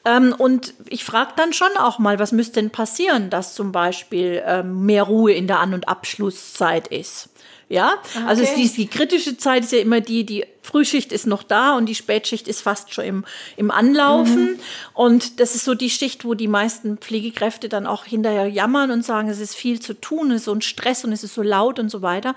Ähm, 0.07 0.35
und 0.37 0.73
ich 0.89 1.05
frage 1.05 1.33
dann 1.37 1.53
schon 1.53 1.77
auch 1.79 1.99
mal, 1.99 2.19
was 2.19 2.33
müsste 2.33 2.61
denn 2.61 2.71
passieren, 2.71 3.29
dass 3.29 3.55
zum 3.55 3.73
Beispiel 3.73 4.43
ähm, 4.47 4.87
mehr 4.87 5.03
Ruhe 5.03 5.33
in 5.33 5.47
der 5.47 5.59
An- 5.59 5.75
und 5.75 5.89
Abschlusszeit 5.89 6.89
ist. 6.89 7.29
Ja, 7.69 7.95
okay. 8.15 8.25
also 8.27 8.45
die, 8.57 8.69
die 8.69 8.87
kritische 8.87 9.37
Zeit 9.37 9.65
ist 9.65 9.73
ja 9.73 9.81
immer 9.81 10.01
die, 10.01 10.25
die 10.25 10.45
Frühschicht 10.63 11.13
ist 11.13 11.27
noch 11.27 11.43
da 11.43 11.77
und 11.77 11.87
die 11.87 11.97
Spätschicht 11.97 12.47
ist 12.47 12.61
fast 12.61 12.95
schon 12.95 13.05
im, 13.05 13.25
im 13.57 13.73
Anlaufen. 13.73 14.53
Mhm. 14.53 14.61
Und 14.95 15.41
das 15.41 15.57
ist 15.57 15.65
so 15.65 15.75
die 15.75 15.91
Schicht, 15.91 16.25
wo 16.25 16.35
die 16.35 16.47
meisten 16.47 16.99
Pflegekräfte 16.99 17.69
dann 17.69 17.87
auch 17.87 18.05
hinterher 18.05 18.47
jammern 18.47 18.93
und 18.93 19.05
sagen, 19.05 19.29
es 19.29 19.41
ist 19.41 19.57
viel 19.57 19.81
zu 19.81 19.95
tun, 19.95 20.31
es 20.31 20.39
ist 20.39 20.45
so 20.45 20.53
ein 20.53 20.63
Stress 20.63 21.05
und 21.05 21.13
es 21.13 21.25
ist 21.25 21.35
so 21.35 21.43
laut 21.43 21.81
und 21.81 21.91
so 21.91 22.03
weiter. 22.03 22.37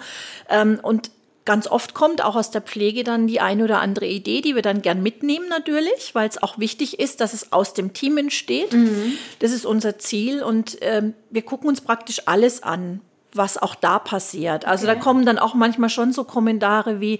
Ähm, 0.49 0.79
und 0.81 1.11
ganz 1.45 1.67
oft 1.67 1.93
kommt 1.93 2.23
auch 2.23 2.35
aus 2.35 2.49
der 2.49 2.61
Pflege 2.61 3.03
dann 3.03 3.27
die 3.27 3.39
eine 3.39 3.63
oder 3.63 3.81
andere 3.81 4.07
Idee, 4.07 4.41
die 4.41 4.55
wir 4.55 4.63
dann 4.63 4.81
gern 4.81 5.03
mitnehmen 5.03 5.47
natürlich, 5.47 6.15
weil 6.15 6.27
es 6.27 6.41
auch 6.41 6.57
wichtig 6.57 6.99
ist, 6.99 7.21
dass 7.21 7.33
es 7.33 7.51
aus 7.51 7.75
dem 7.75 7.93
Team 7.93 8.17
entsteht. 8.17 8.73
Mhm. 8.73 9.13
Das 9.39 9.51
ist 9.51 9.65
unser 9.65 9.99
Ziel 9.99 10.41
und 10.41 10.77
ähm, 10.81 11.13
wir 11.29 11.43
gucken 11.43 11.69
uns 11.69 11.81
praktisch 11.81 12.23
alles 12.25 12.63
an 12.63 13.01
was 13.33 13.57
auch 13.57 13.75
da 13.75 13.99
passiert. 13.99 14.65
Also 14.65 14.87
okay. 14.87 14.95
da 14.95 15.01
kommen 15.01 15.25
dann 15.25 15.37
auch 15.37 15.53
manchmal 15.53 15.89
schon 15.89 16.11
so 16.11 16.23
Kommentare 16.23 16.99
wie, 16.99 17.19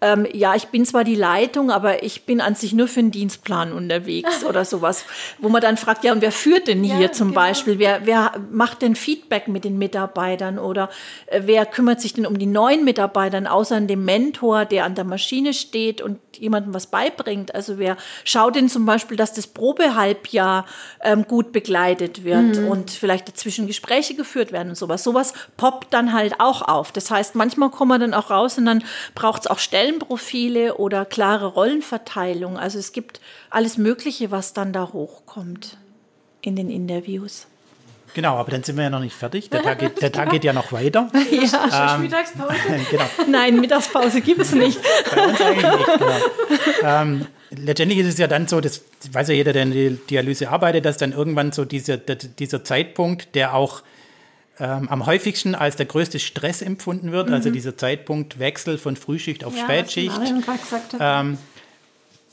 ähm, 0.00 0.26
ja, 0.32 0.54
ich 0.54 0.66
bin 0.66 0.84
zwar 0.84 1.04
die 1.04 1.14
Leitung, 1.14 1.70
aber 1.70 2.02
ich 2.02 2.24
bin 2.24 2.40
an 2.40 2.54
sich 2.54 2.74
nur 2.74 2.88
für 2.88 3.00
den 3.00 3.10
Dienstplan 3.10 3.72
unterwegs 3.72 4.44
oder 4.44 4.64
sowas, 4.66 5.04
wo 5.38 5.48
man 5.48 5.62
dann 5.62 5.76
fragt, 5.76 6.04
ja, 6.04 6.12
und 6.12 6.20
wer 6.20 6.32
führt 6.32 6.68
denn 6.68 6.82
hier 6.82 7.00
ja, 7.00 7.12
zum 7.12 7.28
genau. 7.28 7.40
Beispiel? 7.40 7.78
Wer, 7.78 8.04
wer 8.04 8.32
macht 8.50 8.82
denn 8.82 8.96
Feedback 8.96 9.48
mit 9.48 9.64
den 9.64 9.78
Mitarbeitern 9.78 10.58
oder 10.58 10.90
äh, 11.26 11.42
wer 11.44 11.64
kümmert 11.64 12.00
sich 12.00 12.12
denn 12.12 12.26
um 12.26 12.38
die 12.38 12.46
neuen 12.46 12.84
Mitarbeiter, 12.84 13.50
außer 13.50 13.80
dem 13.80 14.04
Mentor, 14.04 14.64
der 14.66 14.84
an 14.84 14.94
der 14.94 15.04
Maschine 15.04 15.54
steht 15.54 16.02
und 16.02 16.18
jemandem 16.38 16.74
was 16.74 16.86
beibringt? 16.86 17.54
Also 17.54 17.78
wer 17.78 17.96
schaut 18.24 18.56
denn 18.56 18.68
zum 18.68 18.84
Beispiel, 18.86 19.16
dass 19.16 19.32
das 19.32 19.46
Probehalbjahr 19.46 20.66
ähm, 21.02 21.26
gut 21.26 21.52
begleitet 21.52 22.24
wird 22.24 22.58
mhm. 22.58 22.68
und 22.68 22.90
vielleicht 22.90 23.28
dazwischen 23.28 23.66
Gespräche 23.66 24.14
geführt 24.14 24.52
werden 24.52 24.70
und 24.70 24.76
sowas. 24.76 25.02
Sowas 25.02 25.32
poppt 25.56 25.92
dann 25.94 26.12
halt 26.12 26.38
auch 26.38 26.62
auf. 26.62 26.92
Das 26.92 27.10
heißt, 27.10 27.34
manchmal 27.34 27.70
kommen 27.70 27.90
wir 27.90 27.98
dann 27.98 28.14
auch 28.14 28.30
raus 28.30 28.58
und 28.58 28.66
dann 28.66 28.84
braucht 29.14 29.42
es 29.42 29.46
auch 29.46 29.58
Stellen, 29.58 29.86
Stellenprofile 29.86 30.76
oder 30.76 31.04
klare 31.04 31.46
Rollenverteilung. 31.46 32.58
Also 32.58 32.78
es 32.78 32.92
gibt 32.92 33.20
alles 33.50 33.78
Mögliche, 33.78 34.30
was 34.30 34.52
dann 34.52 34.72
da 34.72 34.92
hochkommt 34.92 35.78
in 36.42 36.56
den 36.56 36.70
Interviews. 36.70 37.46
Genau, 38.16 38.36
aber 38.36 38.50
dann 38.50 38.62
sind 38.62 38.76
wir 38.76 38.84
ja 38.84 38.88
noch 38.88 39.00
nicht 39.00 39.14
fertig. 39.14 39.50
Der 39.50 39.62
Tag 39.62 39.78
geht, 39.78 40.00
der 40.00 40.10
Tag 40.10 40.30
geht 40.30 40.42
ja 40.42 40.54
noch 40.54 40.72
weiter. 40.72 41.10
Ja, 41.30 41.96
ähm, 41.96 42.00
Mittagspause? 42.00 42.54
genau. 42.90 43.04
Nein, 43.28 43.60
Mittagspause 43.60 44.22
gibt 44.22 44.40
es 44.40 44.52
nicht. 44.52 44.80
Bei 45.14 45.22
uns 45.22 45.38
eigentlich 45.38 45.76
nicht, 45.76 45.86
genau. 45.98 47.02
ähm, 47.02 47.26
letztendlich 47.50 47.98
ist 47.98 48.06
es 48.06 48.16
ja 48.16 48.26
dann 48.26 48.48
so, 48.48 48.62
das 48.62 48.80
weiß 49.12 49.28
ja 49.28 49.34
jeder, 49.34 49.52
der 49.52 49.64
in 49.64 49.72
der 49.72 49.90
Dialyse 49.90 50.48
arbeitet, 50.48 50.86
dass 50.86 50.96
dann 50.96 51.12
irgendwann 51.12 51.52
so 51.52 51.66
dieser, 51.66 51.98
dieser 51.98 52.64
Zeitpunkt, 52.64 53.34
der 53.34 53.54
auch 53.54 53.82
ähm, 54.58 54.88
am 54.88 55.04
häufigsten 55.04 55.54
als 55.54 55.76
der 55.76 55.84
größte 55.84 56.18
Stress 56.18 56.62
empfunden 56.62 57.12
wird, 57.12 57.24
also 57.24 57.32
mhm. 57.32 57.34
also 57.34 57.50
dieser 57.50 57.76
Zeitpunkt 57.76 58.38
Wechsel 58.38 58.78
von 58.78 58.96
Frühschicht 58.96 59.44
auf 59.44 59.54
ja, 59.54 59.64
Spätschicht. 59.64 60.18
Ähm, 60.98 61.36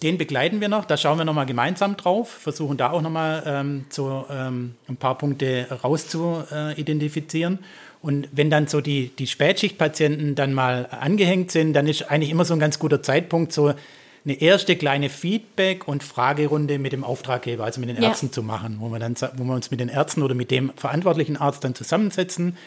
den 0.03 0.17
begleiten 0.17 0.61
wir 0.61 0.69
noch, 0.69 0.85
da 0.85 0.97
schauen 0.97 1.17
wir 1.17 1.25
nochmal 1.25 1.45
gemeinsam 1.45 1.97
drauf, 1.97 2.29
versuchen 2.29 2.77
da 2.77 2.91
auch 2.91 3.01
nochmal 3.01 3.43
ähm, 3.45 3.85
so 3.89 4.25
ähm, 4.29 4.75
ein 4.87 4.97
paar 4.97 5.17
Punkte 5.17 5.67
rauszuidentifizieren. 5.83 7.59
Und 8.01 8.27
wenn 8.33 8.49
dann 8.49 8.67
so 8.67 8.81
die, 8.81 9.11
die 9.17 9.27
Spätschichtpatienten 9.27 10.35
dann 10.35 10.53
mal 10.53 10.89
angehängt 10.91 11.51
sind, 11.51 11.73
dann 11.73 11.87
ist 11.87 12.11
eigentlich 12.11 12.31
immer 12.31 12.43
so 12.43 12.53
ein 12.53 12.59
ganz 12.59 12.77
guter 12.77 13.01
Zeitpunkt, 13.01 13.53
so 13.53 13.73
eine 14.25 14.41
erste 14.41 14.75
kleine 14.75 15.09
Feedback- 15.09 15.87
und 15.87 16.03
Fragerunde 16.03 16.79
mit 16.79 16.91
dem 16.91 17.05
Auftraggeber, 17.05 17.63
also 17.63 17.79
mit 17.79 17.89
den 17.89 18.01
ja. 18.01 18.09
Ärzten 18.09 18.31
zu 18.31 18.43
machen, 18.43 18.77
wo 18.79 18.89
wir, 18.89 18.99
dann, 18.99 19.15
wo 19.37 19.45
wir 19.45 19.53
uns 19.53 19.71
mit 19.71 19.79
den 19.79 19.89
Ärzten 19.89 20.21
oder 20.21 20.35
mit 20.35 20.51
dem 20.51 20.71
verantwortlichen 20.75 21.37
Arzt 21.37 21.63
dann 21.63 21.75
zusammensetzen 21.75 22.57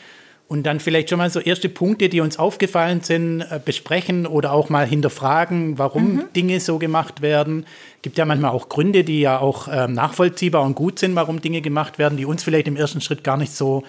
und 0.49 0.65
dann 0.65 0.79
vielleicht 0.79 1.11
schon 1.11 1.19
mal 1.19 1.31
so 1.31 1.41
erste 1.41 1.69
Punkte, 1.69 2.09
die 2.09 2.21
uns 2.21 2.39
aufgefallen 2.39 3.01
sind, 3.01 3.41
äh, 3.41 3.61
besprechen 3.65 4.27
oder 4.27 4.53
auch 4.53 4.69
mal 4.69 4.87
hinterfragen, 4.87 5.79
warum 5.79 6.15
mhm. 6.15 6.25
Dinge 6.35 6.61
so 6.61 6.79
gemacht 6.79 7.21
werden. 7.21 7.67
Gibt 8.03 8.17
ja 8.17 8.25
manchmal 8.25 8.53
auch 8.53 8.69
Gründe, 8.69 9.03
die 9.03 9.21
ja 9.21 9.41
auch 9.41 9.67
äh, 9.67 9.89
nachvollziehbar 9.89 10.63
und 10.63 10.75
gut 10.75 10.99
sind, 10.99 11.17
warum 11.17 11.41
Dinge 11.41 11.63
gemacht 11.63 11.99
werden, 11.99 12.17
die 12.17 12.25
uns 12.25 12.45
vielleicht 12.45 12.69
im 12.69 12.77
ersten 12.77 13.01
Schritt 13.01 13.25
gar 13.25 13.37
nicht 13.37 13.53
so, 13.53 13.83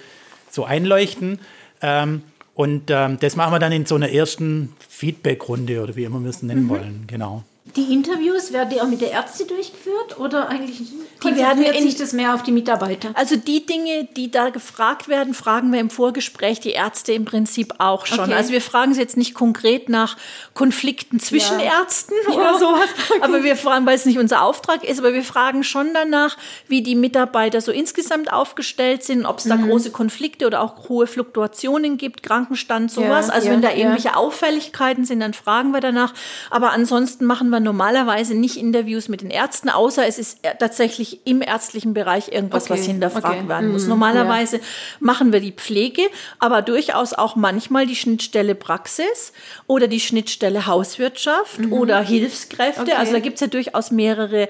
so 0.50 0.66
einleuchten. 0.66 1.40
Ähm, 1.82 2.24
und 2.56 2.90
ähm, 2.90 3.18
das 3.20 3.36
machen 3.36 3.54
wir 3.54 3.60
dann 3.60 3.72
in 3.72 3.86
so 3.86 3.94
einer 3.94 4.10
ersten 4.10 4.74
Feedback-Runde 4.90 5.84
oder 5.84 5.96
wie 5.96 6.06
immer 6.06 6.20
wir 6.24 6.32
es 6.32 6.42
nennen 6.42 6.64
mhm. 6.64 6.70
wollen. 6.70 7.04
Genau. 7.06 7.44
Die 7.78 7.94
Interviews 7.94 8.52
werden 8.52 8.70
die 8.72 8.82
auch 8.82 8.88
mit 8.88 9.02
der 9.02 9.12
Ärzte 9.12 9.46
durchgeführt 9.46 10.20
oder 10.20 10.50
eigentlich 10.50 10.82
die 11.24 11.36
werden 11.36 11.64
sich 11.82 11.96
das 11.96 12.12
mehr 12.12 12.34
auf 12.34 12.44
die 12.44 12.52
Mitarbeiter? 12.52 13.12
Also 13.14 13.36
die 13.36 13.66
Dinge, 13.66 14.08
die 14.16 14.32
da 14.32 14.50
gefragt 14.50 15.08
werden, 15.08 15.34
fragen 15.34 15.72
wir 15.72 15.80
im 15.80 15.90
Vorgespräch 15.90 16.60
die 16.60 16.72
Ärzte 16.72 17.14
im 17.14 17.26
Prinzip 17.26 17.76
auch 17.78 18.06
schon. 18.06 18.20
Okay. 18.20 18.34
Also 18.34 18.52
wir 18.52 18.62
fragen 18.62 18.94
sie 18.94 19.02
jetzt 19.02 19.16
nicht 19.16 19.34
konkret 19.34 19.90
nach 19.90 20.18
Konflikten 20.58 21.20
zwischen 21.20 21.60
ja. 21.60 21.82
Ärzten 21.82 22.16
oder 22.34 22.54
ja. 22.54 22.58
sowas, 22.58 22.90
aber 23.22 23.44
wir 23.44 23.56
fragen, 23.56 23.86
weil 23.86 23.94
es 23.94 24.08
nicht 24.08 24.18
unser 24.18 24.42
Auftrag 24.42 24.84
ist, 24.84 24.98
aber 24.98 25.14
wir 25.14 25.24
fragen 25.24 25.64
schon 25.64 25.94
danach, 25.94 26.36
wie 26.68 26.82
die 26.82 26.96
Mitarbeiter 26.96 27.62
so 27.62 27.72
insgesamt 27.72 28.34
aufgestellt 28.34 29.04
sind, 29.04 29.28
ob 29.28 29.38
es 29.38 29.44
da 29.44 29.56
mhm. 29.56 29.70
große 29.70 29.92
Konflikte 29.92 30.48
oder 30.48 30.62
auch 30.62 30.90
hohe 30.90 31.06
Fluktuationen 31.06 31.98
gibt, 31.98 32.24
Krankenstand, 32.24 32.90
sowas. 32.90 33.28
Ja, 33.28 33.34
also 33.34 33.52
wenn 33.52 33.62
da 33.62 33.72
irgendwelche 33.72 34.16
Auffälligkeiten 34.16 35.06
sind, 35.06 35.20
dann 35.20 35.36
fragen 35.36 35.74
wir 35.74 35.80
danach. 35.80 36.16
Aber 36.50 36.72
ansonsten 36.72 37.26
machen 37.26 37.52
wir 37.52 37.60
normalerweise 37.60 38.34
nicht 38.34 38.58
Interviews 38.58 39.10
mit 39.10 39.22
den 39.22 39.30
Ärzten, 39.30 39.70
außer 39.70 40.08
es 40.08 40.18
ist 40.18 40.40
tatsächlich 40.58 41.28
im 41.28 41.44
ärztlichen 41.44 41.94
Bereich 41.94 42.32
irgendwas, 42.32 42.64
okay. 42.64 42.80
was 42.80 42.86
hinterfragt 42.88 43.42
okay. 43.42 43.48
werden 43.48 43.72
muss. 43.72 43.84
Mhm. 43.84 43.90
Normalerweise 43.90 44.60
machen 45.00 45.32
wir 45.32 45.40
die 45.40 45.52
Pflege, 45.52 46.02
aber 46.40 46.64
durchaus 46.64 47.14
auch 47.14 47.36
manchmal 47.36 47.86
die 47.86 47.96
Schnittstelle 47.96 48.56
Praxis 48.56 49.34
oder 49.68 49.88
die 49.88 50.00
Schnittstelle 50.00 50.47
Hauswirtschaft 50.66 51.60
mhm. 51.60 51.74
oder 51.74 52.02
Hilfskräfte. 52.02 52.82
Okay. 52.82 52.94
Also 52.94 53.14
da 53.14 53.20
gibt 53.20 53.36
es 53.36 53.42
ja 53.42 53.48
durchaus 53.48 53.92
mehrere 53.92 54.48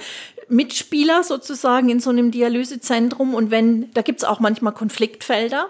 Mitspieler 0.49 1.23
sozusagen 1.23 1.89
in 1.89 1.99
so 1.99 2.09
einem 2.09 2.31
Dialysezentrum. 2.31 3.33
Und 3.33 3.51
wenn, 3.51 3.91
da 3.93 4.01
gibt 4.01 4.21
es 4.21 4.23
auch 4.23 4.39
manchmal 4.39 4.73
Konfliktfelder 4.73 5.67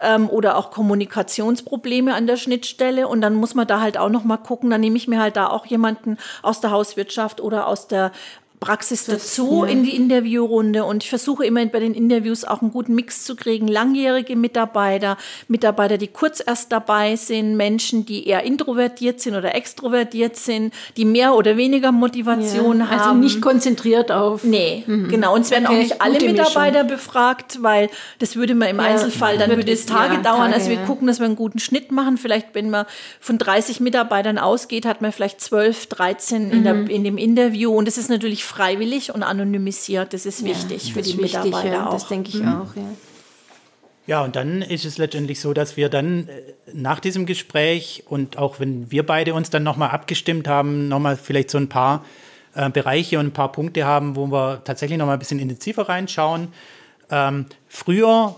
ähm, 0.00 0.30
oder 0.30 0.56
auch 0.56 0.70
Kommunikationsprobleme 0.70 2.14
an 2.14 2.26
der 2.26 2.36
Schnittstelle. 2.36 3.06
Und 3.06 3.20
dann 3.20 3.34
muss 3.34 3.54
man 3.54 3.66
da 3.66 3.80
halt 3.80 3.98
auch 3.98 4.08
noch 4.08 4.24
mal 4.24 4.38
gucken. 4.38 4.70
Dann 4.70 4.80
nehme 4.80 4.96
ich 4.96 5.08
mir 5.08 5.20
halt 5.20 5.36
da 5.36 5.48
auch 5.48 5.66
jemanden 5.66 6.16
aus 6.42 6.60
der 6.60 6.70
Hauswirtschaft 6.70 7.40
oder 7.40 7.66
aus 7.66 7.86
der 7.86 8.12
Praxis 8.64 9.04
dazu 9.04 9.64
in 9.64 9.84
die 9.84 9.94
Interviewrunde 9.94 10.84
und 10.84 11.04
ich 11.04 11.10
versuche 11.10 11.44
immer 11.44 11.66
bei 11.66 11.80
den 11.80 11.92
Interviews 11.92 12.46
auch 12.46 12.62
einen 12.62 12.72
guten 12.72 12.94
Mix 12.94 13.24
zu 13.24 13.36
kriegen. 13.36 13.68
Langjährige 13.68 14.36
Mitarbeiter, 14.36 15.18
Mitarbeiter, 15.48 15.98
die 15.98 16.06
kurz 16.06 16.42
erst 16.44 16.72
dabei 16.72 17.16
sind, 17.16 17.58
Menschen, 17.58 18.06
die 18.06 18.26
eher 18.26 18.42
introvertiert 18.42 19.20
sind 19.20 19.36
oder 19.36 19.54
extrovertiert 19.54 20.36
sind, 20.36 20.72
die 20.96 21.04
mehr 21.04 21.34
oder 21.34 21.58
weniger 21.58 21.92
Motivation 21.92 22.78
ja, 22.78 22.84
also 22.86 22.94
haben. 22.94 23.00
Also 23.00 23.20
nicht 23.20 23.42
konzentriert 23.42 24.10
auf. 24.10 24.44
Nee, 24.44 24.84
mhm. 24.86 25.08
genau. 25.08 25.34
Und 25.34 25.42
es 25.42 25.50
werden 25.50 25.66
okay, 25.66 25.74
auch 25.74 25.80
nicht 25.80 26.00
alle 26.00 26.20
Mitarbeiter 26.20 26.84
Mischung. 26.84 26.96
befragt, 26.96 27.58
weil 27.62 27.90
das 28.18 28.34
würde 28.34 28.54
man 28.54 28.68
im 28.68 28.78
ja, 28.78 28.84
Einzelfall, 28.84 29.36
dann 29.36 29.50
würde 29.50 29.70
es 29.70 29.84
Tage 29.84 30.14
ja, 30.14 30.20
dauern. 30.22 30.52
Tage, 30.52 30.54
also 30.54 30.70
wir 30.70 30.78
gucken, 30.78 31.06
dass 31.06 31.18
wir 31.18 31.26
einen 31.26 31.36
guten 31.36 31.58
Schnitt 31.58 31.92
machen. 31.92 32.16
Vielleicht, 32.16 32.54
wenn 32.54 32.70
man 32.70 32.86
von 33.20 33.36
30 33.36 33.80
Mitarbeitern 33.80 34.38
ausgeht, 34.38 34.86
hat 34.86 35.02
man 35.02 35.12
vielleicht 35.12 35.42
12, 35.42 35.86
13 35.88 36.46
mhm. 36.46 36.52
in, 36.52 36.64
der, 36.64 36.74
in 36.88 37.04
dem 37.04 37.18
Interview. 37.18 37.76
Und 37.76 37.86
das 37.86 37.98
ist 37.98 38.08
natürlich 38.08 38.42
freiwillig 38.54 39.14
und 39.14 39.22
anonymisiert. 39.22 40.12
Das 40.12 40.26
ist 40.26 40.44
wichtig 40.44 40.92
für 40.92 41.02
die 41.02 41.18
wichtig, 41.18 41.44
Mitarbeiter 41.44 41.88
auch. 41.88 41.92
Das 41.92 42.08
denke 42.08 42.30
ich 42.30 42.42
mhm. 42.42 42.48
auch, 42.48 42.76
ja. 42.76 42.82
Ja, 44.06 44.22
und 44.22 44.36
dann 44.36 44.60
ist 44.60 44.84
es 44.84 44.98
letztendlich 44.98 45.40
so, 45.40 45.54
dass 45.54 45.78
wir 45.78 45.88
dann 45.88 46.28
äh, 46.28 46.42
nach 46.74 47.00
diesem 47.00 47.24
Gespräch 47.24 48.04
und 48.06 48.36
auch 48.36 48.60
wenn 48.60 48.90
wir 48.90 49.04
beide 49.04 49.32
uns 49.32 49.48
dann 49.48 49.62
nochmal 49.62 49.90
abgestimmt 49.90 50.46
haben, 50.46 50.88
nochmal 50.88 51.16
vielleicht 51.16 51.50
so 51.50 51.56
ein 51.56 51.70
paar 51.70 52.04
äh, 52.54 52.68
Bereiche 52.68 53.18
und 53.18 53.28
ein 53.28 53.32
paar 53.32 53.50
Punkte 53.50 53.86
haben, 53.86 54.14
wo 54.14 54.26
wir 54.26 54.62
tatsächlich 54.64 54.98
nochmal 54.98 55.16
ein 55.16 55.20
bisschen 55.20 55.38
intensiver 55.38 55.88
reinschauen. 55.88 56.48
Ähm, 57.10 57.46
früher, 57.66 58.36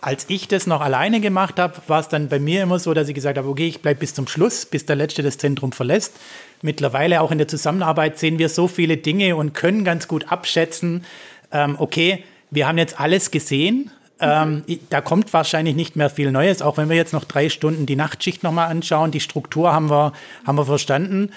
als 0.00 0.26
ich 0.28 0.48
das 0.48 0.66
noch 0.66 0.80
alleine 0.80 1.20
gemacht 1.20 1.58
habe, 1.58 1.74
war 1.88 2.00
es 2.00 2.08
dann 2.08 2.28
bei 2.28 2.38
mir 2.38 2.62
immer 2.62 2.78
so, 2.78 2.94
dass 2.94 3.08
ich 3.08 3.14
gesagt 3.14 3.36
habe, 3.36 3.48
okay, 3.48 3.66
ich 3.66 3.82
bleibe 3.82 4.00
bis 4.00 4.14
zum 4.14 4.28
Schluss, 4.28 4.64
bis 4.64 4.86
der 4.86 4.96
Letzte 4.96 5.22
das 5.22 5.38
Zentrum 5.38 5.72
verlässt. 5.72 6.14
Mittlerweile 6.62 7.20
auch 7.20 7.30
in 7.30 7.38
der 7.38 7.48
Zusammenarbeit 7.48 8.18
sehen 8.18 8.38
wir 8.38 8.48
so 8.48 8.68
viele 8.68 8.96
Dinge 8.96 9.34
und 9.36 9.54
können 9.54 9.84
ganz 9.84 10.06
gut 10.06 10.30
abschätzen, 10.30 11.04
ähm, 11.50 11.76
okay, 11.78 12.24
wir 12.50 12.68
haben 12.68 12.78
jetzt 12.78 13.00
alles 13.00 13.30
gesehen, 13.30 13.90
ähm, 14.20 14.64
da 14.90 15.00
kommt 15.00 15.32
wahrscheinlich 15.32 15.76
nicht 15.76 15.96
mehr 15.96 16.10
viel 16.10 16.32
Neues, 16.32 16.60
auch 16.62 16.76
wenn 16.76 16.88
wir 16.88 16.96
jetzt 16.96 17.12
noch 17.12 17.24
drei 17.24 17.48
Stunden 17.48 17.86
die 17.86 17.96
Nachtschicht 17.96 18.42
nochmal 18.42 18.68
anschauen. 18.68 19.12
Die 19.12 19.20
Struktur 19.20 19.72
haben 19.72 19.90
wir, 19.90 20.12
haben 20.44 20.58
wir 20.58 20.64
verstanden, 20.64 21.30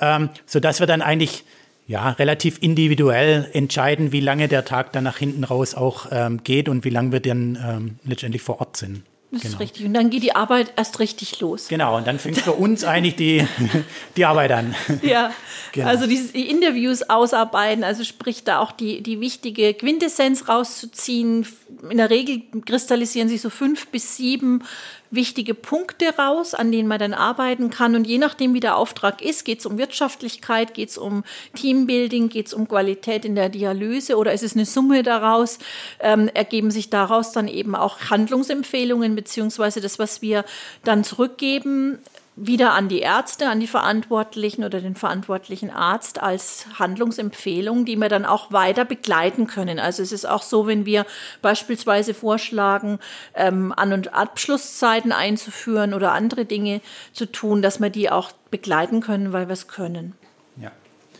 ähm, 0.00 0.28
sodass 0.46 0.78
wir 0.78 0.86
dann 0.86 1.02
eigentlich 1.02 1.44
ja, 1.88 2.10
relativ 2.10 2.58
individuell 2.60 3.48
entscheiden, 3.54 4.12
wie 4.12 4.20
lange 4.20 4.46
der 4.46 4.66
Tag 4.66 4.92
dann 4.92 5.04
nach 5.04 5.16
hinten 5.16 5.42
raus 5.42 5.74
auch 5.74 6.06
ähm, 6.12 6.44
geht 6.44 6.68
und 6.68 6.84
wie 6.84 6.90
lange 6.90 7.12
wir 7.12 7.20
dann 7.20 7.58
ähm, 7.66 7.98
letztendlich 8.04 8.42
vor 8.42 8.60
Ort 8.60 8.76
sind. 8.76 9.02
Das 9.30 9.42
genau. 9.42 9.54
ist 9.54 9.60
richtig. 9.60 9.86
Und 9.86 9.94
dann 9.94 10.08
geht 10.10 10.22
die 10.22 10.34
Arbeit 10.34 10.72
erst 10.76 11.00
richtig 11.00 11.40
los. 11.40 11.68
Genau, 11.68 11.96
und 11.96 12.06
dann 12.06 12.18
fängt 12.18 12.38
für 12.38 12.52
uns 12.52 12.84
eigentlich 12.84 13.16
die, 13.16 13.46
die 14.16 14.24
Arbeit 14.24 14.52
an. 14.52 14.74
Ja, 15.02 15.32
genau. 15.72 15.86
also 15.86 16.06
die 16.06 16.50
Interviews 16.50 17.08
ausarbeiten, 17.08 17.84
also 17.84 18.04
sprich 18.04 18.44
da 18.44 18.60
auch 18.60 18.72
die, 18.72 19.02
die 19.02 19.20
wichtige 19.20 19.72
Quintessenz 19.72 20.48
rauszuziehen. 20.48 21.46
In 21.90 21.96
der 21.96 22.10
Regel 22.10 22.42
kristallisieren 22.64 23.28
sich 23.28 23.40
so 23.40 23.50
fünf 23.50 23.88
bis 23.88 24.16
sieben 24.16 24.62
wichtige 25.10 25.54
Punkte 25.54 26.16
raus, 26.16 26.54
an 26.54 26.70
denen 26.70 26.88
man 26.88 26.98
dann 26.98 27.14
arbeiten 27.14 27.70
kann. 27.70 27.94
Und 27.94 28.06
je 28.06 28.18
nachdem, 28.18 28.54
wie 28.54 28.60
der 28.60 28.76
Auftrag 28.76 29.22
ist, 29.22 29.44
geht 29.44 29.60
es 29.60 29.66
um 29.66 29.78
Wirtschaftlichkeit, 29.78 30.74
geht 30.74 30.90
es 30.90 30.98
um 30.98 31.24
Teambuilding, 31.54 32.28
geht 32.28 32.48
es 32.48 32.54
um 32.54 32.68
Qualität 32.68 33.24
in 33.24 33.34
der 33.34 33.48
Dialyse 33.48 34.16
oder 34.16 34.32
ist 34.32 34.42
es 34.42 34.54
eine 34.54 34.66
Summe 34.66 35.02
daraus, 35.02 35.58
ähm, 36.00 36.28
ergeben 36.34 36.70
sich 36.70 36.90
daraus 36.90 37.32
dann 37.32 37.48
eben 37.48 37.74
auch 37.74 38.10
Handlungsempfehlungen 38.10 39.14
beziehungsweise 39.14 39.80
das, 39.80 39.98
was 39.98 40.22
wir 40.22 40.44
dann 40.84 41.04
zurückgeben, 41.04 41.98
wieder 42.40 42.72
an 42.72 42.88
die 42.88 43.00
Ärzte, 43.00 43.48
an 43.48 43.60
die 43.60 43.66
Verantwortlichen 43.66 44.64
oder 44.64 44.80
den 44.80 44.94
verantwortlichen 44.94 45.70
Arzt 45.70 46.22
als 46.22 46.66
Handlungsempfehlung, 46.78 47.84
die 47.84 47.96
wir 47.96 48.08
dann 48.08 48.24
auch 48.24 48.52
weiter 48.52 48.84
begleiten 48.84 49.46
können. 49.46 49.78
Also 49.78 50.02
es 50.02 50.12
ist 50.12 50.26
auch 50.26 50.42
so, 50.42 50.66
wenn 50.66 50.86
wir 50.86 51.04
beispielsweise 51.42 52.14
vorschlagen, 52.14 52.98
ähm, 53.34 53.72
An- 53.76 53.92
und 53.92 54.14
Abschlusszeiten 54.14 55.12
einzuführen 55.12 55.94
oder 55.94 56.12
andere 56.12 56.44
Dinge 56.44 56.80
zu 57.12 57.26
tun, 57.26 57.60
dass 57.60 57.80
wir 57.80 57.90
die 57.90 58.10
auch 58.10 58.32
begleiten 58.50 59.00
können, 59.00 59.32
weil 59.32 59.48
wir 59.48 59.54
es 59.54 59.68
können. 59.68 60.14
Ja. 60.56 60.72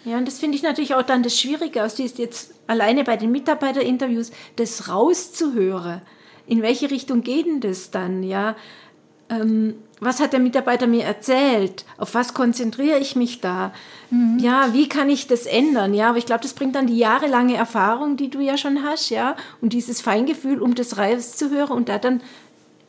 Ja, 0.05 0.19
und 0.19 0.27
das 0.27 0.39
finde 0.39 0.57
ich 0.57 0.63
natürlich 0.63 0.95
auch 0.95 1.03
dann 1.03 1.23
das 1.23 1.39
Schwierige, 1.39 1.83
aus 1.83 1.99
ist 1.99 2.19
jetzt 2.19 2.55
alleine 2.67 3.05
bei 3.05 3.17
den 3.17 3.33
Mitarbeiterinterviews, 3.33 4.31
das 4.57 4.89
rauszuhören. 4.89 6.01
In 6.47 6.63
welche 6.63 6.91
Richtung 6.91 7.23
geht 7.23 7.47
denn 7.47 7.61
das 7.61 7.91
dann? 7.91 8.23
Ja, 8.23 8.57
ähm, 9.31 9.75
was 10.01 10.21
hat 10.21 10.33
der 10.33 10.41
Mitarbeiter 10.41 10.87
mir 10.87 11.05
erzählt? 11.05 11.85
Auf 11.97 12.15
was 12.15 12.35
konzentriere 12.35 12.99
ich 12.99 13.17
mich 13.17 13.41
da? 13.41 13.73
Mhm. 14.11 14.39
Ja, 14.39 14.73
wie 14.73 14.89
kann 14.89 15.11
ich 15.11 15.27
das 15.27 15.47
ändern? 15.47 15.93
Ja, 15.93 16.11
aber 16.11 16.19
ich 16.19 16.27
glaube, 16.27 16.43
das 16.43 16.53
bringt 16.53 16.77
dann 16.77 16.87
die 16.87 16.99
jahrelange 16.99 17.57
Erfahrung, 17.57 18.17
die 18.17 18.31
du 18.31 18.41
ja 18.41 18.57
schon 18.57 18.85
hast, 18.85 19.11
ja, 19.11 19.37
und 19.61 19.73
dieses 19.73 20.01
Feingefühl, 20.01 20.63
um 20.63 20.75
das 20.75 20.99
rauszuhören 20.99 21.77
und 21.77 21.89
da 21.89 21.99
dann 21.99 22.21